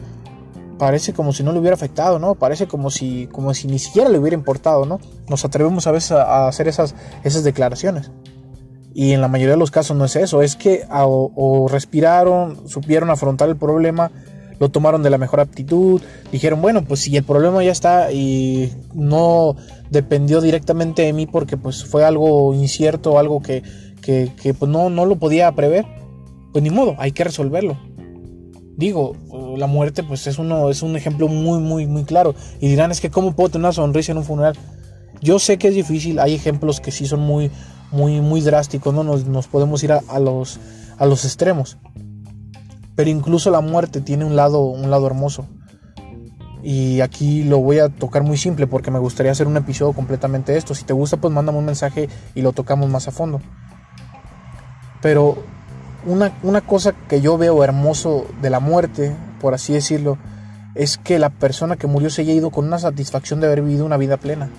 parece 0.77 1.13
como 1.13 1.33
si 1.33 1.43
no 1.43 1.51
le 1.51 1.59
hubiera 1.59 1.75
afectado, 1.75 2.19
¿no? 2.19 2.35
Parece 2.35 2.67
como 2.67 2.89
si, 2.89 3.27
como 3.27 3.53
si 3.53 3.67
ni 3.67 3.79
siquiera 3.79 4.09
le 4.09 4.19
hubiera 4.19 4.35
importado, 4.35 4.85
¿no? 4.85 4.99
Nos 5.29 5.45
atrevemos 5.45 5.87
a 5.87 5.91
veces 5.91 6.11
a, 6.11 6.47
hacer 6.47 6.67
esas, 6.67 6.95
esas 7.23 7.43
declaraciones. 7.43 8.11
Y 8.93 9.11
en 9.11 9.21
la 9.21 9.27
mayoría 9.27 9.55
de 9.55 9.59
los 9.59 9.71
casos 9.71 9.97
no 9.97 10.05
es 10.05 10.15
eso, 10.15 10.41
es 10.41 10.55
que 10.55 10.85
o 10.89 11.67
respiraron, 11.69 12.69
supieron 12.69 13.09
afrontar 13.09 13.49
el 13.49 13.57
problema 13.57 14.11
lo 14.59 14.69
tomaron 14.69 15.03
de 15.03 15.09
la 15.09 15.17
mejor 15.17 15.39
aptitud, 15.39 16.01
dijeron, 16.31 16.61
bueno, 16.61 16.83
pues 16.83 17.01
si 17.01 17.15
el 17.15 17.23
problema 17.23 17.63
ya 17.63 17.71
está 17.71 18.11
y 18.11 18.71
no 18.93 19.55
dependió 19.89 20.41
directamente 20.41 21.03
de 21.03 21.13
mí 21.13 21.25
porque 21.25 21.57
pues 21.57 21.83
fue 21.85 22.05
algo 22.05 22.53
incierto, 22.53 23.19
algo 23.19 23.41
que, 23.41 23.63
que, 24.01 24.53
pues 24.53 24.71
no, 24.71 24.89
no 24.89 25.05
lo 25.05 25.17
podía 25.17 25.51
prever, 25.53 25.85
pues 26.55 26.63
ni 26.63 26.69
modo, 26.69 26.95
hay 26.99 27.11
que 27.11 27.25
resolverlo. 27.25 27.77
Digo, 28.77 29.17
la 29.57 29.67
muerte 29.67 30.03
pues 30.03 30.25
es, 30.25 30.39
uno, 30.39 30.69
es 30.69 30.83
un 30.83 30.95
ejemplo 30.95 31.27
muy, 31.27 31.59
muy, 31.59 31.85
muy 31.85 32.05
claro. 32.05 32.33
Y 32.61 32.69
dirán, 32.69 32.91
es 32.91 33.01
que 33.01 33.09
cómo 33.11 33.35
puedo 33.35 33.49
tener 33.49 33.65
una 33.65 33.73
sonrisa 33.73 34.13
en 34.13 34.19
un 34.19 34.23
funeral. 34.23 34.55
Yo 35.21 35.37
sé 35.37 35.57
que 35.57 35.67
es 35.67 35.75
difícil, 35.75 36.17
hay 36.17 36.33
ejemplos 36.33 36.79
que 36.79 36.91
sí 36.91 37.07
son 37.07 37.19
muy, 37.19 37.51
muy, 37.91 38.21
muy 38.21 38.39
drásticos, 38.39 38.93
¿no? 38.93 39.03
Nos, 39.03 39.25
nos 39.25 39.47
podemos 39.47 39.83
ir 39.83 39.91
a, 39.91 40.19
los, 40.21 40.57
a 40.97 41.05
los 41.05 41.25
extremos. 41.25 41.77
Pero 42.95 43.09
incluso 43.09 43.51
la 43.51 43.59
muerte 43.59 43.99
tiene 43.99 44.23
un 44.23 44.37
lado, 44.37 44.61
un 44.61 44.89
lado 44.89 45.07
hermoso. 45.07 45.47
Y 46.63 47.01
aquí 47.01 47.43
lo 47.43 47.57
voy 47.57 47.79
a 47.79 47.89
tocar 47.89 48.23
muy 48.23 48.37
simple 48.37 48.65
porque 48.65 48.91
me 48.91 48.99
gustaría 48.99 49.33
hacer 49.33 49.47
un 49.47 49.57
episodio 49.57 49.91
completamente 49.91 50.53
de 50.53 50.57
esto. 50.57 50.73
Si 50.73 50.85
te 50.85 50.93
gusta, 50.93 51.17
pues 51.17 51.33
mándame 51.33 51.57
un 51.57 51.65
mensaje 51.65 52.07
y 52.33 52.41
lo 52.41 52.53
tocamos 52.53 52.89
más 52.89 53.09
a 53.09 53.11
fondo. 53.11 53.41
Pero 55.01 55.53
una, 56.05 56.37
una 56.43 56.61
cosa 56.61 56.93
que 56.93 57.21
yo 57.21 57.37
veo 57.37 57.63
hermoso 57.63 58.25
de 58.41 58.49
la 58.49 58.59
muerte, 58.59 59.15
por 59.39 59.53
así 59.53 59.73
decirlo, 59.73 60.17
es 60.75 60.97
que 60.97 61.19
la 61.19 61.29
persona 61.29 61.77
que 61.77 61.87
murió 61.87 62.09
se 62.09 62.21
haya 62.21 62.33
ido 62.33 62.49
con 62.49 62.65
una 62.65 62.79
satisfacción 62.79 63.39
de 63.39 63.47
haber 63.47 63.61
vivido 63.61 63.85
una 63.85 63.97
vida 63.97 64.17
plena. 64.17 64.49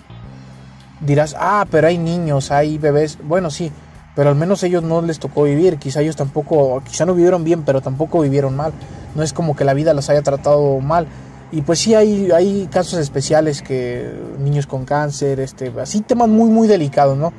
Dirás, 1.01 1.37
ah, 1.39 1.67
pero 1.71 1.89
hay 1.89 1.99
niños, 1.99 2.51
hay 2.51 2.79
bebés. 2.79 3.19
Bueno, 3.23 3.51
sí, 3.51 3.71
pero 4.15 4.31
al 4.31 4.37
menos 4.37 4.63
ellos 4.63 4.83
no 4.83 5.03
les 5.03 5.19
tocó 5.19 5.43
vivir, 5.43 5.77
quizá 5.77 6.01
ellos 6.01 6.17
tampoco, 6.17 6.83
quizá 6.85 7.05
no 7.05 7.15
vivieron 7.15 7.45
bien, 7.45 7.65
pero 7.65 7.83
tampoco 7.83 8.21
vivieron 8.21 8.57
mal. 8.57 8.73
No 9.15 9.23
es 9.23 9.35
como 9.35 9.55
que 9.55 9.65
la 9.65 9.75
vida 9.75 9.93
los 9.93 10.09
haya 10.09 10.23
tratado 10.23 10.81
mal. 10.81 11.07
Y 11.53 11.61
pues 11.61 11.79
sí 11.79 11.95
hay, 11.95 12.31
hay 12.33 12.67
casos 12.73 12.99
especiales 12.99 13.63
que 13.63 14.11
niños 14.41 14.67
con 14.67 14.85
cáncer, 14.85 15.39
este, 15.39 15.73
así 15.81 16.01
temas 16.01 16.29
muy 16.29 16.51
muy 16.51 16.67
delicados, 16.67 17.17
¿no? 17.17 17.33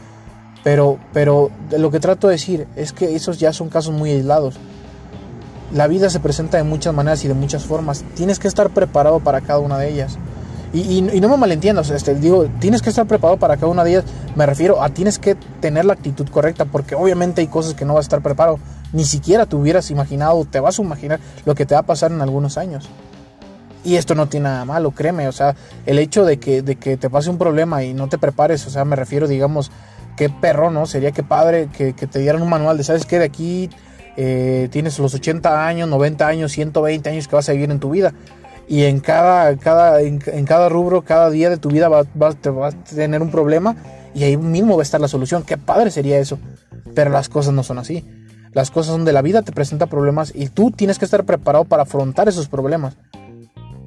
Pero, 0.68 1.00
pero 1.14 1.50
lo 1.78 1.92
que 1.92 2.02
trato 2.02 2.28
de 2.28 2.34
decir 2.34 2.68
es 2.76 2.92
que 2.92 3.16
esos 3.16 3.40
ya 3.40 3.54
son 3.54 3.70
casos 3.70 3.94
muy 3.94 4.12
aislados. 4.12 4.56
La 5.72 5.88
vida 5.88 6.10
se 6.10 6.20
presenta 6.20 6.58
de 6.58 6.64
muchas 6.64 6.94
maneras 6.94 7.24
y 7.24 7.30
de 7.30 7.34
muchas 7.34 7.64
formas. 7.64 8.04
Tienes 8.16 8.38
que 8.38 8.50
estar 8.50 8.70
preparado 8.72 9.22
para 9.22 9.40
cada 9.40 9.60
una 9.60 9.78
de 9.78 9.90
ellas. 9.90 10.18
Y, 10.74 11.02
no 11.02 11.30
me 11.30 11.38
malentiendas, 11.38 11.90
este, 11.90 12.16
digo, 12.16 12.48
tienes 12.60 12.82
que 12.82 12.90
estar 12.90 13.08
preparado 13.08 13.40
para 13.40 13.56
cada 13.56 13.68
una 13.68 13.86
de 13.86 13.92
ellas. 13.92 14.04
Me 14.36 14.46
refiero 14.46 14.84
a 14.84 14.90
tienes 14.90 15.20
que 15.20 15.36
tener 15.62 15.86
la 15.86 15.94
actitud 15.94 16.28
correcta, 16.28 16.66
porque 16.66 16.96
obviamente 16.96 17.40
hay 17.40 17.48
cosas 17.48 17.74
que 17.74 17.86
no 17.86 17.94
vas 17.94 18.04
a 18.04 18.08
estar 18.08 18.22
preparado. 18.22 18.60
Ni 18.92 19.06
siquiera 19.06 19.46
te 19.46 19.56
hubieras 19.56 19.90
imaginado, 19.90 20.44
te 20.44 20.60
vas 20.60 20.80
a 20.80 20.82
imaginar 20.82 21.22
lo 21.46 21.56
que 21.56 21.66
te 21.66 21.76
va 21.76 21.80
a 21.80 21.86
pasar 21.86 22.12
en 22.12 22.20
algunos 22.22 22.58
años. 22.58 22.90
Y 23.86 23.96
esto 23.96 24.16
no 24.16 24.28
tiene 24.28 24.50
nada 24.50 24.66
malo, 24.66 24.92
créeme, 24.92 25.30
o 25.30 25.32
sea, 25.32 25.56
el 25.86 25.98
hecho 25.98 26.26
de 26.26 26.40
que, 26.40 26.62
de 26.62 26.76
que 26.76 26.98
te 26.98 27.10
pase 27.10 27.30
un 27.30 27.38
problema 27.38 27.86
y 27.86 27.94
no 27.94 28.10
te 28.10 28.18
prepares, 28.18 28.68
o 28.68 28.70
sea, 28.70 28.84
me 28.84 28.98
refiero, 28.98 29.30
digamos, 29.30 29.72
qué 30.18 30.30
perro, 30.30 30.72
¿no? 30.72 30.86
Sería 30.86 31.12
que 31.12 31.24
padre 31.24 31.70
que, 31.72 31.94
te 31.94 32.20
dieran 32.20 32.42
un 32.42 32.50
manual 32.50 32.76
de, 32.76 32.84
¿sabes 32.84 33.06
qué? 33.06 33.20
De 33.20 33.26
aquí 33.26 33.70
eh, 34.18 34.68
tienes 34.72 35.00
los 35.00 35.14
80 35.14 35.66
años, 35.66 35.88
90 35.88 36.28
años, 36.28 36.52
120 36.52 37.10
años 37.10 37.28
que 37.30 37.36
vas 37.36 37.48
a 37.48 37.54
vivir 37.54 37.72
en 37.72 37.80
tu 37.80 37.92
vida. 37.92 38.14
Y 38.68 38.84
en 38.84 39.00
cada, 39.00 39.56
cada, 39.56 40.02
en, 40.02 40.20
cada 40.20 40.68
rubro, 40.68 41.04
cada 41.04 41.30
día 41.30 41.50
de 41.50 41.58
tu 41.58 41.70
vida 41.70 41.88
vas, 41.88 42.08
te 42.42 42.50
vas 42.50 42.76
a 42.76 42.84
tener 42.84 43.22
un 43.22 43.32
problema 43.32 43.78
y 44.14 44.24
ahí 44.24 44.36
mismo 44.36 44.76
va 44.76 44.82
a 44.82 44.84
estar 44.84 45.00
la 45.00 45.08
solución. 45.08 45.44
Qué 45.44 45.56
padre 45.56 45.90
sería 45.90 46.18
eso. 46.18 46.38
Pero 46.94 47.12
las 47.12 47.30
cosas 47.30 47.54
no 47.54 47.64
son 47.64 47.78
así. 47.78 48.06
Las 48.52 48.72
cosas 48.72 48.94
son 48.94 49.06
de 49.06 49.14
la 49.14 49.22
vida, 49.22 49.44
te 49.44 49.52
presenta 49.52 49.86
problemas 49.86 50.34
y 50.36 50.50
tú 50.50 50.72
tienes 50.72 51.00
que 51.00 51.06
estar 51.06 51.24
preparado 51.24 51.64
para 51.64 51.84
afrontar 51.84 52.28
esos 52.28 52.50
problemas. 52.50 52.98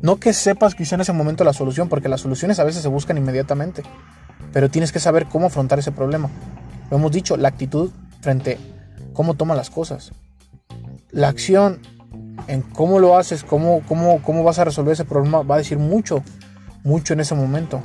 No 0.01 0.17
que 0.17 0.33
sepas 0.33 0.75
quizá 0.75 0.95
en 0.95 1.03
ese 1.03 1.13
momento 1.13 1.45
la 1.45 1.53
solución, 1.53 1.89
porque 1.89 2.09
las 2.09 2.21
soluciones 2.21 2.59
a 2.59 2.65
veces 2.65 2.81
se 2.81 2.89
buscan 2.89 3.19
inmediatamente, 3.19 3.83
pero 4.53 4.71
tienes 4.71 4.93
que 4.93 5.01
saber 5.01 5.27
cómo 5.27 5.47
afrontar 5.47 5.79
ese 5.79 5.93
problema. 5.93 6.29
Lo 6.91 6.97
hemos 6.97 7.13
dicho, 7.13 7.37
la 7.37 7.49
actitud 7.49 7.91
frente 8.21 8.59
cómo 9.13 9.35
tomas 9.35 9.57
las 9.57 9.71
cosas. 9.71 10.13
La 11.11 11.29
acción 11.29 11.81
en 12.47 12.63
cómo 12.63 12.99
lo 12.99 13.17
haces, 13.17 13.45
cómo, 13.45 13.83
cómo, 13.87 14.23
cómo 14.23 14.43
vas 14.45 14.59
a 14.59 14.65
resolver 14.65 14.93
ese 14.93 15.05
problema, 15.05 15.43
va 15.43 15.57
a 15.57 15.59
decir 15.59 15.79
mucho, 15.79 16.23
mucho 16.85 17.13
en 17.13 17.21
ese 17.21 17.35
momento. 17.35 17.81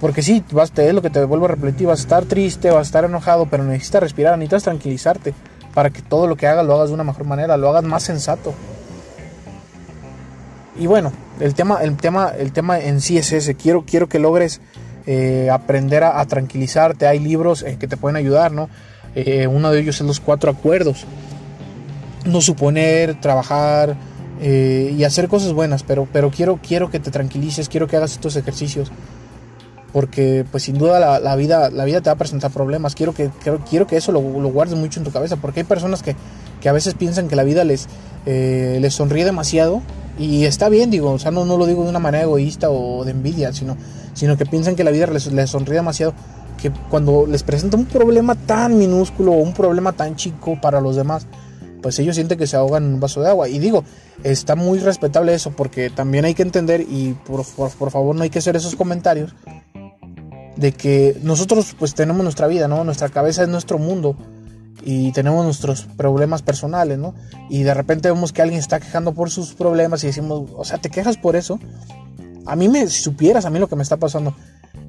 Porque 0.00 0.22
sí, 0.22 0.42
vas, 0.52 0.72
te, 0.72 0.88
es 0.88 0.94
lo 0.94 1.02
que 1.02 1.10
te 1.10 1.22
vuelvo 1.24 1.44
a 1.44 1.48
repetir, 1.48 1.86
vas 1.86 2.00
a 2.00 2.02
estar 2.02 2.24
triste, 2.24 2.70
vas 2.70 2.78
a 2.78 2.82
estar 2.82 3.04
enojado, 3.04 3.46
pero 3.46 3.64
necesitas 3.64 4.02
respirar, 4.02 4.38
necesitas 4.38 4.62
tranquilizarte 4.62 5.34
para 5.74 5.90
que 5.90 6.02
todo 6.02 6.26
lo 6.26 6.36
que 6.36 6.46
hagas 6.46 6.64
lo 6.64 6.74
hagas 6.74 6.88
de 6.88 6.94
una 6.94 7.04
mejor 7.04 7.26
manera, 7.26 7.56
lo 7.56 7.68
hagas 7.68 7.84
más 7.84 8.02
sensato. 8.02 8.54
Y 10.78 10.86
bueno, 10.86 11.12
el 11.38 11.54
tema, 11.54 11.82
el 11.82 11.96
tema, 11.96 12.30
el 12.30 12.52
tema 12.52 12.80
en 12.80 13.02
sí 13.02 13.18
es 13.18 13.32
ese. 13.32 13.54
Quiero, 13.54 13.84
quiero 13.84 14.08
que 14.08 14.18
logres 14.18 14.62
eh, 15.06 15.48
aprender 15.50 16.04
a, 16.04 16.24
tranquilizarte. 16.26 17.06
Hay 17.06 17.18
libros 17.18 17.62
eh, 17.62 17.76
que 17.78 17.88
te 17.88 17.96
pueden 17.96 18.16
ayudar, 18.16 18.52
¿no? 18.52 18.68
Eh, 19.14 19.46
uno 19.46 19.70
de 19.70 19.80
ellos 19.80 20.00
es 20.00 20.06
los 20.06 20.20
cuatro 20.20 20.50
acuerdos. 20.50 21.04
No 22.26 22.40
suponer, 22.40 23.20
trabajar 23.20 23.96
y 24.42 25.04
hacer 25.04 25.28
cosas 25.28 25.52
buenas, 25.52 25.82
pero, 25.82 26.08
pero 26.10 26.30
quiero, 26.30 26.58
quiero 26.66 26.90
que 26.90 26.98
te 26.98 27.10
tranquilices, 27.10 27.68
quiero 27.68 27.86
que 27.88 27.96
hagas 27.96 28.12
estos 28.12 28.36
ejercicios. 28.36 28.90
Porque 29.92 30.46
pues 30.50 30.62
sin 30.62 30.78
duda 30.78 31.20
la, 31.20 31.36
vida, 31.36 31.68
la 31.68 31.84
vida 31.84 32.00
te 32.00 32.08
va 32.08 32.14
a 32.14 32.18
presentar 32.18 32.50
problemas. 32.50 32.94
Quiero 32.94 33.12
que, 33.12 33.30
quiero, 33.68 33.86
que 33.86 33.96
eso 33.96 34.12
lo, 34.12 34.22
lo, 34.22 34.48
guardes 34.48 34.76
mucho 34.76 35.00
en 35.00 35.04
tu 35.04 35.10
cabeza. 35.10 35.36
Porque 35.36 35.60
hay 35.60 35.64
personas 35.64 36.02
que, 36.02 36.16
que 36.60 36.68
a 36.68 36.72
veces 36.72 36.94
piensan 36.94 37.28
que 37.28 37.36
la 37.36 37.44
vida 37.44 37.64
les, 37.64 37.88
les 38.24 38.94
sonríe 38.94 39.24
demasiado 39.26 39.82
y 40.20 40.44
está 40.44 40.68
bien, 40.68 40.90
digo, 40.90 41.12
o 41.12 41.18
sea, 41.18 41.30
no, 41.30 41.46
no 41.46 41.56
lo 41.56 41.64
digo 41.64 41.82
de 41.82 41.88
una 41.88 41.98
manera 41.98 42.24
egoísta 42.24 42.68
o 42.70 43.06
de 43.06 43.12
envidia, 43.12 43.54
sino, 43.54 43.78
sino 44.20 44.36
que 44.36 44.44
piensan 44.44 44.76
que 44.76 44.84
la 44.84 44.90
vida 44.90 45.06
les, 45.06 45.30
sonríe 45.48 45.76
demasiado, 45.76 46.12
que 46.60 46.70
cuando 46.90 47.26
les 47.26 47.42
presenta 47.42 47.78
un 47.78 47.86
problema 47.86 48.34
tan 48.34 48.76
minúsculo 48.76 49.32
o 49.32 49.36
un 49.36 49.54
problema 49.54 49.92
tan 49.92 50.14
chico 50.14 50.60
para 50.60 50.78
los 50.78 50.94
demás, 50.94 51.26
pues 51.80 51.98
ellos 52.00 52.16
sienten 52.16 52.36
que 52.36 52.46
se 52.46 52.54
ahogan 52.54 52.84
en 52.84 52.92
un 52.92 53.00
vaso 53.00 53.22
de 53.22 53.30
agua. 53.30 53.48
Y 53.48 53.58
digo, 53.58 53.82
está 54.22 54.56
muy 54.56 54.78
respetable 54.78 55.32
eso, 55.32 55.52
porque 55.52 55.88
también 55.88 56.26
hay 56.26 56.34
que 56.34 56.42
entender, 56.42 56.82
y 56.82 57.14
por, 57.24 57.46
por 57.46 57.90
favor 57.90 58.14
no 58.14 58.22
hay 58.22 58.28
que 58.28 58.40
hacer 58.40 58.56
esos 58.56 58.76
comentarios, 58.76 59.34
de 60.56 60.72
que 60.72 61.16
nosotros 61.22 61.74
pues 61.78 61.94
tenemos 61.94 62.22
nuestra 62.22 62.46
vida, 62.46 62.68
¿no? 62.68 62.84
Nuestra 62.84 63.08
cabeza 63.08 63.42
es 63.42 63.48
nuestro 63.48 63.78
mundo 63.78 64.16
y 64.82 65.12
tenemos 65.12 65.46
nuestros 65.46 65.84
problemas 65.96 66.42
personales, 66.42 66.98
¿no? 66.98 67.14
Y 67.48 67.62
de 67.62 67.72
repente 67.72 68.10
vemos 68.10 68.34
que 68.34 68.42
alguien 68.42 68.60
está 68.60 68.80
quejando 68.80 69.14
por 69.14 69.30
sus 69.30 69.54
problemas 69.54 70.04
y 70.04 70.08
decimos, 70.08 70.50
o 70.54 70.64
sea, 70.66 70.76
¿te 70.76 70.90
quejas 70.90 71.16
por 71.16 71.36
eso? 71.36 71.58
A 72.46 72.56
mí 72.56 72.68
me, 72.68 72.86
supieras 72.88 73.44
a 73.44 73.50
mí 73.50 73.58
lo 73.58 73.68
que 73.68 73.76
me 73.76 73.82
está 73.82 73.96
pasando. 73.96 74.34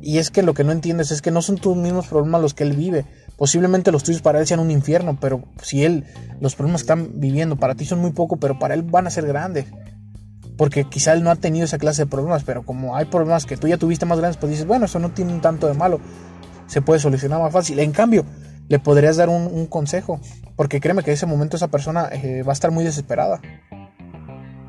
Y 0.02 0.18
es 0.18 0.32
que 0.32 0.44
lo 0.44 0.54
que 0.54 0.64
no 0.64 0.72
entiendes 0.72 1.12
es 1.12 1.22
que 1.22 1.32
no 1.32 1.42
son 1.42 1.58
tus 1.58 1.76
mismos 1.76 2.08
problemas 2.08 2.42
los 2.42 2.54
que 2.54 2.64
él 2.64 2.74
vive. 2.74 3.06
Posiblemente 3.38 3.92
los 3.92 4.04
tuyos 4.04 4.22
para 4.22 4.40
él 4.40 4.48
sean 4.48 4.60
un 4.60 4.72
infierno, 4.72 5.18
pero 5.20 5.44
si 5.62 5.84
él, 5.84 6.06
los 6.40 6.56
problemas 6.56 6.82
que 6.82 6.86
están 6.86 7.20
viviendo 7.20 7.56
para 7.56 7.76
ti 7.76 7.86
son 7.86 8.00
muy 8.00 8.12
poco, 8.12 8.38
pero 8.38 8.60
para 8.60 8.74
él 8.74 8.84
van 8.84 9.08
a 9.08 9.10
ser 9.10 9.26
grandes. 9.26 9.66
Porque 10.58 10.86
quizá 10.86 11.14
él 11.14 11.24
no 11.24 11.32
ha 11.32 11.36
tenido 11.36 11.66
esa 11.66 11.78
clase 11.78 12.04
de 12.04 12.06
problemas, 12.08 12.44
pero 12.44 12.64
como 12.64 12.96
hay 12.96 13.06
problemas 13.06 13.46
que 13.46 13.58
tú 13.58 13.68
ya 13.68 13.78
tuviste 13.78 14.06
más 14.06 14.20
grandes, 14.20 14.38
pues 14.38 14.52
dices, 14.52 14.68
bueno, 14.68 14.86
eso 14.86 15.00
no 15.00 15.10
tiene 15.10 15.40
tanto 15.40 15.68
de 15.68 15.74
malo. 15.74 16.00
Se 16.68 16.82
puede 16.82 17.00
solucionar 17.00 17.42
más 17.42 17.52
fácil. 17.52 17.80
En 17.80 17.92
cambio, 17.92 18.26
le 18.68 18.80
podrías 18.80 19.18
dar 19.18 19.30
un, 19.30 19.66
consejo. 19.66 20.20
Porque 20.56 20.80
créeme 20.80 21.04
que 21.04 21.12
en 21.12 21.16
ese 21.16 21.26
momento 21.26 21.58
esa 21.58 21.70
persona 21.70 22.10
eh, 22.12 22.44
va 22.44 22.52
a 22.52 22.54
estar 22.54 22.72
muy 22.72 22.84
desesperada. 22.84 23.42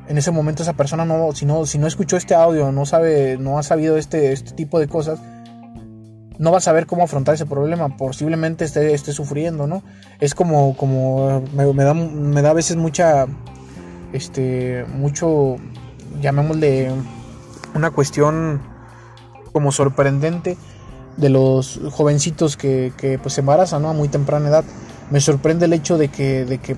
En 0.07 0.17
ese 0.17 0.31
momento 0.31 0.63
esa 0.63 0.73
persona 0.73 1.05
no, 1.05 1.31
si 1.33 1.45
no, 1.45 1.65
si 1.65 1.77
no 1.77 1.87
escuchó 1.87 2.17
este 2.17 2.35
audio, 2.35 2.71
no 2.71 2.85
sabe, 2.85 3.37
no 3.37 3.57
ha 3.57 3.63
sabido 3.63 3.97
este, 3.97 4.33
este 4.33 4.51
tipo 4.51 4.79
de 4.79 4.87
cosas, 4.87 5.19
no 6.37 6.51
va 6.51 6.57
a 6.57 6.61
saber 6.61 6.85
cómo 6.85 7.03
afrontar 7.03 7.35
ese 7.35 7.45
problema. 7.45 7.95
Posiblemente 7.95 8.65
esté, 8.65 8.93
esté 8.93 9.13
sufriendo, 9.13 9.67
¿no? 9.67 9.83
Es 10.19 10.35
como, 10.35 10.75
como 10.75 11.43
me, 11.53 11.83
da, 11.83 11.93
me 11.93 12.41
da 12.41 12.49
a 12.49 12.53
veces 12.53 12.75
mucha, 12.75 13.27
este, 14.11 14.85
mucho, 14.93 15.55
llamémosle 16.21 16.91
una 17.73 17.91
cuestión 17.91 18.61
como 19.51 19.71
sorprendente 19.71 20.57
de 21.17 21.29
los 21.29 21.79
jovencitos 21.91 22.57
que, 22.57 22.91
que 22.97 23.19
pues 23.19 23.35
se 23.35 23.41
embarazan 23.41 23.85
a 23.85 23.93
muy 23.93 24.09
temprana 24.09 24.49
edad. 24.49 24.65
Me 25.11 25.21
sorprende 25.21 25.65
el 25.65 25.73
hecho 25.73 25.97
de 25.97 26.09
que, 26.09 26.45
de 26.45 26.57
que 26.57 26.75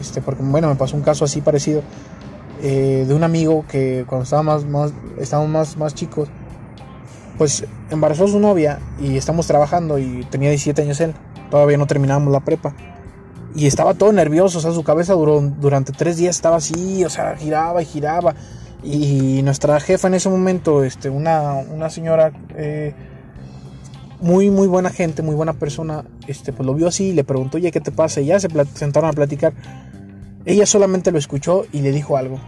este, 0.00 0.20
porque 0.20 0.42
bueno, 0.42 0.68
me 0.68 0.74
pasó 0.74 0.96
un 0.96 1.02
caso 1.02 1.24
así 1.24 1.40
parecido 1.40 1.82
eh, 2.62 3.04
de 3.06 3.14
un 3.14 3.24
amigo 3.24 3.64
que 3.68 4.04
cuando 4.06 4.24
estaba 4.24 4.42
más, 4.42 4.64
más, 4.64 4.92
estábamos 5.18 5.50
más, 5.50 5.76
más 5.76 5.94
chicos, 5.94 6.28
pues 7.36 7.64
embarazó 7.90 8.24
a 8.24 8.28
su 8.28 8.40
novia 8.40 8.80
y 9.00 9.16
estamos 9.16 9.46
trabajando 9.46 9.98
y 9.98 10.26
tenía 10.30 10.50
17 10.50 10.82
años 10.82 11.00
él, 11.00 11.14
todavía 11.50 11.78
no 11.78 11.86
terminábamos 11.86 12.32
la 12.32 12.40
prepa. 12.40 12.74
Y 13.54 13.66
estaba 13.66 13.94
todo 13.94 14.12
nervioso, 14.12 14.58
o 14.58 14.60
sea, 14.60 14.72
su 14.72 14.82
cabeza 14.82 15.14
duró, 15.14 15.40
durante 15.40 15.92
tres 15.92 16.16
días 16.16 16.36
estaba 16.36 16.56
así, 16.56 17.04
o 17.04 17.10
sea, 17.10 17.36
giraba 17.36 17.80
y 17.80 17.86
giraba. 17.86 18.34
Y 18.82 19.42
nuestra 19.42 19.80
jefa 19.80 20.08
en 20.08 20.14
ese 20.14 20.28
momento, 20.28 20.84
este, 20.84 21.08
una, 21.08 21.54
una 21.54 21.90
señora 21.90 22.32
eh, 22.56 22.94
muy, 24.20 24.50
muy 24.50 24.66
buena 24.66 24.90
gente, 24.90 25.22
muy 25.22 25.34
buena 25.34 25.54
persona, 25.54 26.04
este, 26.26 26.52
pues 26.52 26.66
lo 26.66 26.74
vio 26.74 26.88
así 26.88 27.06
y 27.06 27.12
le 27.12 27.24
preguntó, 27.24 27.56
oye, 27.56 27.70
¿qué 27.70 27.80
te 27.80 27.90
pasa? 27.90 28.20
Y 28.20 28.26
ya 28.26 28.40
se 28.40 28.48
sentaron 28.74 29.10
a 29.10 29.12
platicar. 29.12 29.52
Ella 30.44 30.66
solamente 30.66 31.12
lo 31.12 31.18
escuchó 31.18 31.64
y 31.72 31.80
le 31.80 31.92
dijo 31.92 32.16
algo. 32.16 32.38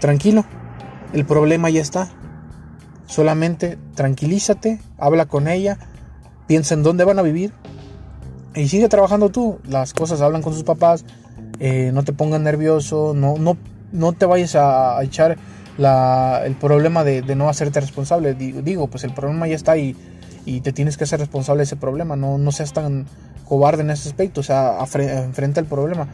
Tranquilo, 0.00 0.44
el 1.12 1.24
problema 1.24 1.70
ya 1.70 1.80
está. 1.80 2.10
Solamente 3.06 3.78
tranquilízate, 3.94 4.80
habla 4.98 5.26
con 5.26 5.48
ella, 5.48 5.78
piensa 6.46 6.74
en 6.74 6.82
dónde 6.82 7.04
van 7.04 7.18
a 7.18 7.22
vivir 7.22 7.52
y 8.54 8.68
sigue 8.68 8.88
trabajando 8.88 9.28
tú. 9.30 9.58
Las 9.68 9.94
cosas 9.94 10.20
hablan 10.20 10.42
con 10.42 10.52
sus 10.52 10.64
papás, 10.64 11.04
eh, 11.60 11.90
no 11.94 12.02
te 12.02 12.12
pongas 12.12 12.40
nervioso, 12.40 13.12
no, 13.14 13.36
no, 13.38 13.56
no 13.92 14.12
te 14.12 14.26
vayas 14.26 14.56
a, 14.56 15.00
echar 15.04 15.36
la, 15.78 16.42
el 16.44 16.56
problema 16.56 17.04
de, 17.04 17.22
no 17.36 17.48
hacerte 17.48 17.80
responsable. 17.80 18.34
Digo, 18.34 18.88
pues 18.88 19.04
el 19.04 19.14
problema 19.14 19.46
ya 19.46 19.54
está 19.54 19.76
y 19.76 19.96
y 20.46 20.60
te 20.60 20.72
tienes 20.72 20.96
que 20.96 21.04
hacer 21.04 21.18
responsable 21.18 21.58
de 21.58 21.64
ese 21.64 21.76
problema, 21.76 22.16
no, 22.16 22.38
no 22.38 22.52
seas 22.52 22.72
tan 22.72 23.06
cobarde 23.44 23.82
en 23.82 23.90
ese 23.90 24.08
aspecto, 24.08 24.40
o 24.40 24.44
sea, 24.44 24.78
enfrenta 24.94 25.60
el 25.60 25.66
problema. 25.66 26.06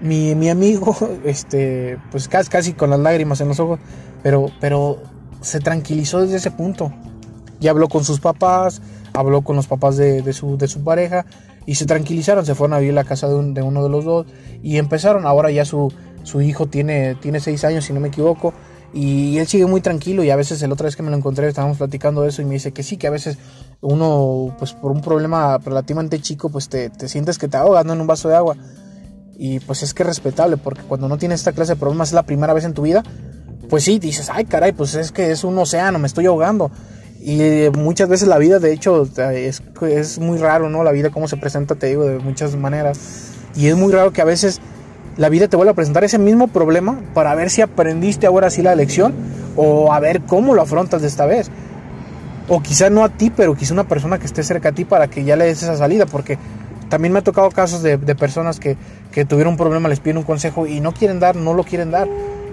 Mi, 0.00 0.34
mi, 0.34 0.48
amigo, 0.48 0.96
este, 1.24 1.98
pues 2.10 2.28
casi, 2.28 2.48
casi 2.48 2.72
con 2.72 2.90
las 2.90 3.00
lágrimas 3.00 3.40
en 3.40 3.48
los 3.48 3.60
ojos, 3.60 3.80
pero, 4.22 4.50
pero 4.60 5.02
se 5.40 5.60
tranquilizó 5.60 6.20
desde 6.20 6.36
ese 6.36 6.50
punto. 6.50 6.92
Ya 7.60 7.72
habló 7.72 7.88
con 7.88 8.04
sus 8.04 8.20
papás, 8.20 8.80
habló 9.12 9.42
con 9.42 9.56
los 9.56 9.66
papás 9.66 9.96
de, 9.96 10.22
de, 10.22 10.32
su, 10.32 10.56
de 10.56 10.68
su 10.68 10.84
pareja 10.84 11.26
y 11.66 11.74
se 11.74 11.86
tranquilizaron, 11.86 12.46
se 12.46 12.54
fueron 12.54 12.74
a 12.74 12.78
vivir 12.78 12.92
a 12.92 13.02
la 13.02 13.04
casa 13.04 13.28
de, 13.28 13.52
de, 13.52 13.62
uno 13.62 13.82
de 13.82 13.88
los 13.88 14.04
dos 14.04 14.26
y 14.62 14.78
empezaron, 14.78 15.26
ahora 15.26 15.50
ya 15.50 15.64
su, 15.64 15.92
su 16.22 16.40
hijo 16.40 16.66
tiene, 16.66 17.16
tiene 17.16 17.40
seis 17.40 17.64
años, 17.64 17.84
si 17.84 17.92
no 17.92 18.00
me 18.00 18.08
equivoco, 18.08 18.54
y 18.92 19.38
él 19.38 19.46
sigue 19.46 19.66
muy 19.66 19.80
tranquilo 19.80 20.24
y 20.24 20.30
a 20.30 20.36
veces 20.36 20.62
la 20.62 20.72
otra 20.72 20.86
vez 20.86 20.96
que 20.96 21.02
me 21.02 21.10
lo 21.10 21.16
encontré 21.16 21.46
estábamos 21.46 21.76
platicando 21.76 22.22
de 22.22 22.30
eso 22.30 22.40
y 22.42 22.46
me 22.46 22.54
dice 22.54 22.72
que 22.72 22.82
sí, 22.82 22.96
que 22.96 23.06
a 23.06 23.10
veces 23.10 23.38
uno, 23.80 24.54
pues 24.58 24.72
por 24.72 24.92
un 24.92 25.02
problema 25.02 25.58
relativamente 25.58 26.20
chico, 26.20 26.48
pues 26.48 26.68
te, 26.68 26.90
sientes 27.08 27.38
que 27.38 27.48
te 27.48 27.56
ahogas 27.56 27.84
en 27.84 28.00
un 28.00 28.06
vaso 28.06 28.28
de 28.28 28.36
agua. 28.36 28.56
Y 29.38 29.60
pues 29.60 29.84
es 29.84 29.94
que 29.94 30.02
es 30.02 30.06
respetable, 30.08 30.56
porque 30.56 30.82
cuando 30.82 31.08
no 31.08 31.16
tienes 31.16 31.40
esta 31.40 31.52
clase 31.52 31.74
de 31.74 31.76
problemas 31.76 32.08
es 32.08 32.14
la 32.14 32.24
primera 32.24 32.52
vez 32.52 32.64
en 32.64 32.74
tu 32.74 32.82
vida, 32.82 33.04
pues 33.70 33.84
sí, 33.84 34.00
dices, 34.00 34.30
ay 34.32 34.44
caray, 34.44 34.72
pues 34.72 34.96
es 34.96 35.12
que 35.12 35.30
es 35.30 35.44
un 35.44 35.56
océano, 35.56 36.00
me 36.00 36.08
estoy 36.08 36.26
ahogando. 36.26 36.70
Y 37.20 37.68
muchas 37.76 38.08
veces 38.08 38.28
la 38.28 38.38
vida, 38.38 38.58
de 38.58 38.72
hecho, 38.72 39.08
es, 39.32 39.62
es 39.82 40.18
muy 40.18 40.38
raro, 40.38 40.70
¿no? 40.70 40.82
La 40.82 40.92
vida 40.92 41.10
cómo 41.10 41.28
se 41.28 41.36
presenta, 41.36 41.76
te 41.76 41.86
digo, 41.86 42.04
de 42.04 42.18
muchas 42.18 42.56
maneras. 42.56 42.98
Y 43.54 43.68
es 43.68 43.76
muy 43.76 43.92
raro 43.92 44.12
que 44.12 44.22
a 44.22 44.24
veces 44.24 44.60
la 45.16 45.28
vida 45.28 45.48
te 45.48 45.56
vuelve 45.56 45.72
a 45.72 45.74
presentar 45.74 46.04
ese 46.04 46.18
mismo 46.18 46.48
problema 46.48 47.00
para 47.14 47.34
ver 47.34 47.50
si 47.50 47.60
aprendiste 47.60 48.26
ahora 48.26 48.50
sí 48.50 48.62
la 48.62 48.74
lección 48.74 49.14
o 49.56 49.92
a 49.92 50.00
ver 50.00 50.22
cómo 50.22 50.54
lo 50.54 50.62
afrontas 50.62 51.02
de 51.02 51.08
esta 51.08 51.26
vez. 51.26 51.50
O 52.48 52.62
quizá 52.62 52.88
no 52.88 53.04
a 53.04 53.08
ti, 53.08 53.30
pero 53.30 53.54
quizá 53.54 53.74
una 53.74 53.88
persona 53.88 54.18
que 54.18 54.26
esté 54.26 54.42
cerca 54.42 54.70
a 54.70 54.72
ti 54.72 54.84
para 54.84 55.08
que 55.08 55.24
ya 55.24 55.36
le 55.36 55.44
des 55.44 55.62
esa 55.62 55.76
salida, 55.76 56.06
porque 56.06 56.38
también 56.88 57.12
me 57.12 57.20
ha 57.20 57.22
tocado 57.22 57.50
casos 57.50 57.82
de, 57.82 57.98
personas 58.14 58.60
que, 58.60 58.76
que, 59.12 59.24
tuvieron 59.24 59.52
un 59.52 59.56
problema, 59.56 59.88
les 59.88 60.00
piden 60.00 60.18
un 60.18 60.24
consejo 60.24 60.66
y 60.66 60.80
no 60.80 60.92
quieren 60.92 61.20
dar, 61.20 61.36
no 61.36 61.54
lo 61.54 61.64
quieren 61.64 61.90
dar. 61.90 62.08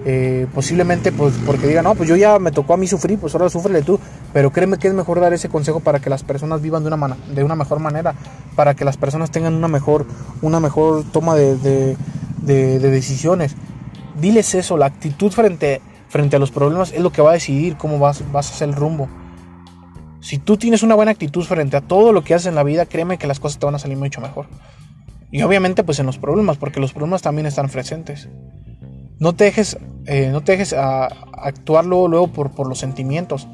Eh, 0.08 0.46
posiblemente 0.54 1.10
pues 1.10 1.34
porque 1.44 1.66
digan, 1.66 1.82
no, 1.82 1.96
pues 1.96 2.08
yo 2.08 2.14
ya 2.14 2.38
me 2.38 2.52
tocó 2.52 2.74
a 2.74 2.76
mí 2.76 2.86
sufrir, 2.86 3.18
pues 3.18 3.34
ahora 3.34 3.50
sufrele 3.50 3.82
tú, 3.82 3.98
pero 4.32 4.52
créeme 4.52 4.78
que 4.78 4.86
es 4.86 4.94
mejor 4.94 5.18
dar 5.18 5.32
ese 5.32 5.48
consejo 5.48 5.80
para 5.80 5.98
que 5.98 6.08
las 6.08 6.22
personas 6.22 6.62
vivan 6.62 6.84
de 6.84 6.94
una, 6.94 7.16
de 7.34 7.42
una 7.42 7.56
mejor 7.56 7.80
manera, 7.80 8.14
para 8.54 8.74
que 8.74 8.84
las 8.84 8.96
personas 8.96 9.32
tengan 9.32 9.54
una 9.54 9.66
mejor, 9.66 10.06
una 10.42 10.60
mejor 10.60 11.02
toma 11.10 11.34
de, 11.34 11.56
de, 11.56 12.78
decisiones. 12.78 13.56
Diles 14.20 14.54
eso, 14.54 14.76
la 14.76 14.86
actitud 14.86 15.32
frente, 15.32 15.80
frente 16.08 16.36
a 16.36 16.38
los 16.38 16.52
problemas 16.52 16.92
es 16.92 17.00
lo 17.00 17.10
que 17.10 17.20
va 17.20 17.30
a 17.30 17.34
decidir 17.34 17.76
cómo 17.76 17.98
vas, 17.98 18.22
vas 18.30 18.48
a 18.48 18.54
hacer 18.54 18.68
el 18.68 18.76
rumbo. 18.76 19.08
Si 20.20 20.38
tú 20.38 20.56
tienes 20.56 20.82
una 20.82 20.94
buena 20.94 21.12
actitud 21.12 21.44
frente 21.44 21.76
a 21.76 21.80
todo 21.80 22.12
lo 22.12 22.24
que 22.24 22.34
haces 22.34 22.46
en 22.46 22.54
la 22.54 22.62
vida, 22.62 22.86
créeme 22.86 23.18
que 23.18 23.26
las 23.26 23.40
cosas 23.40 23.58
te 23.58 23.66
van 23.66 23.74
a 23.74 23.78
salir 23.78 23.96
mucho 23.96 24.20
mejor. 24.20 24.46
Y 25.30 25.42
obviamente 25.42 25.84
pues 25.84 25.98
en 25.98 26.06
los 26.06 26.18
problemas, 26.18 26.56
porque 26.56 26.80
los 26.80 26.92
problemas 26.92 27.22
también 27.22 27.46
están 27.46 27.68
presentes. 27.68 28.28
No 29.18 29.34
te 29.34 29.44
dejes, 29.44 29.78
eh, 30.06 30.28
no 30.30 30.42
te 30.42 30.52
dejes 30.52 30.72
a, 30.72 31.06
actuar 31.06 31.84
luego, 31.84 32.28
por, 32.28 32.52
por, 32.52 32.68
los 32.68 32.78
sentimientos. 32.78 33.46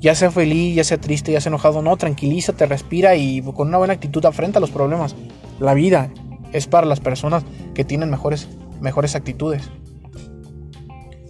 Ya 0.00 0.14
sea 0.14 0.30
feliz, 0.30 0.76
ya 0.76 0.84
sea 0.84 0.98
triste, 0.98 1.32
ya 1.32 1.40
sea 1.40 1.50
enojado, 1.50 1.82
no, 1.82 1.96
tranquilízate, 1.96 2.66
respira 2.66 3.16
y 3.16 3.42
con 3.42 3.68
una 3.68 3.78
buena 3.78 3.94
actitud 3.94 4.24
afrenta 4.24 4.60
los 4.60 4.70
problemas. 4.70 5.16
La 5.60 5.74
vida 5.74 6.10
es 6.52 6.66
para 6.66 6.86
las 6.86 7.00
personas 7.00 7.44
que 7.74 7.84
tienen 7.84 8.10
mejores, 8.10 8.48
mejores 8.80 9.14
actitudes. 9.14 9.70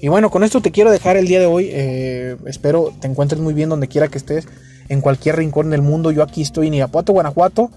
Y 0.01 0.09
bueno, 0.09 0.31
con 0.31 0.45
esto 0.45 0.61
te 0.61 0.71
quiero 0.71 0.91
dejar 0.91 1.17
el 1.17 1.27
día 1.27 1.41
de 1.41 1.47
hoy. 1.47 1.69
Eh, 1.73 2.37
espero 2.47 2.93
te 3.01 3.09
encuentres 3.09 3.41
muy 3.41 3.55
bien 3.55 3.69
donde 3.69 3.89
quiera 3.89 4.09
que 4.09 4.19
estés, 4.19 4.47
en 4.89 5.01
cualquier 5.01 5.37
rincón 5.37 5.71
del 5.71 5.83
mundo. 5.83 6.11
Yo 6.11 6.23
aquí 6.23 6.43
estoy 6.43 6.69
en 6.69 6.75
Irapuato, 6.75 7.13
Guanajuato 7.13 7.71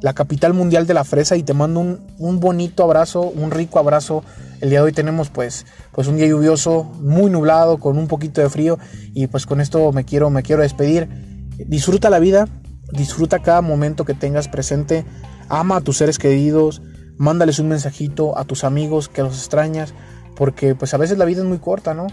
la 0.00 0.12
capital 0.12 0.54
mundial 0.54 0.86
de 0.86 0.94
la 0.94 1.04
fresa 1.04 1.36
y 1.36 1.42
te 1.42 1.54
mando 1.54 1.80
un, 1.80 2.40
bonito 2.40 2.84
abrazo, 2.84 3.22
un 3.22 3.50
rico 3.50 3.78
abrazo. 3.78 4.22
El 4.60 4.70
día 4.70 4.80
de 4.80 4.86
hoy 4.86 4.92
tenemos 4.92 5.28
pues, 5.28 5.66
pues 5.92 6.06
un 6.06 6.16
día 6.16 6.26
lluvioso, 6.26 6.84
muy 7.00 7.30
nublado, 7.30 7.78
con 7.78 7.98
un 7.98 8.06
poquito 8.06 8.40
de 8.40 8.48
frío 8.48 8.78
y 9.12 9.26
pues 9.26 9.46
con 9.46 9.60
esto 9.60 9.92
me 9.92 10.04
quiero, 10.04 10.30
me 10.30 10.42
quiero 10.42 10.62
despedir. 10.62 11.08
Disfruta 11.66 12.10
la 12.10 12.20
vida, 12.20 12.48
disfruta 12.92 13.40
cada 13.40 13.60
momento 13.60 14.04
que 14.04 14.14
tengas 14.14 14.48
presente, 14.48 15.04
ama 15.48 15.76
a 15.76 15.80
tus 15.80 15.96
seres 15.96 16.18
queridos, 16.18 16.80
mándales 17.16 17.58
un 17.58 17.68
mensajito 17.68 18.38
a 18.38 18.44
tus 18.44 18.62
amigos 18.62 19.08
que 19.08 19.22
los 19.22 19.36
extrañas, 19.36 19.94
porque 20.36 20.76
pues 20.76 20.94
a 20.94 20.98
veces 20.98 21.18
la 21.18 21.24
vida 21.24 21.40
es 21.40 21.48
muy 21.48 21.58
corta, 21.58 21.94
¿no? 21.94 22.06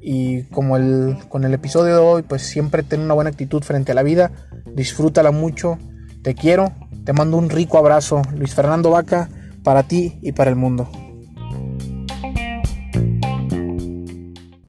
Y 0.00 0.44
como 0.44 0.76
el, 0.76 1.16
con 1.28 1.44
el 1.44 1.54
episodio 1.54 1.94
de 1.94 2.00
hoy, 2.00 2.22
pues 2.22 2.42
siempre 2.42 2.82
ten 2.82 3.00
una 3.00 3.14
buena 3.14 3.30
actitud 3.30 3.62
frente 3.62 3.92
a 3.92 3.94
la 3.94 4.02
vida, 4.02 4.32
disfrútala 4.74 5.30
mucho, 5.30 5.78
te 6.22 6.34
quiero 6.34 6.72
te 7.04 7.12
mando 7.12 7.36
un 7.36 7.50
rico 7.50 7.78
abrazo, 7.78 8.22
Luis 8.36 8.54
Fernando 8.54 8.90
Vaca, 8.90 9.28
para 9.64 9.84
ti 9.84 10.18
y 10.22 10.32
para 10.32 10.50
el 10.50 10.56
mundo. 10.56 10.88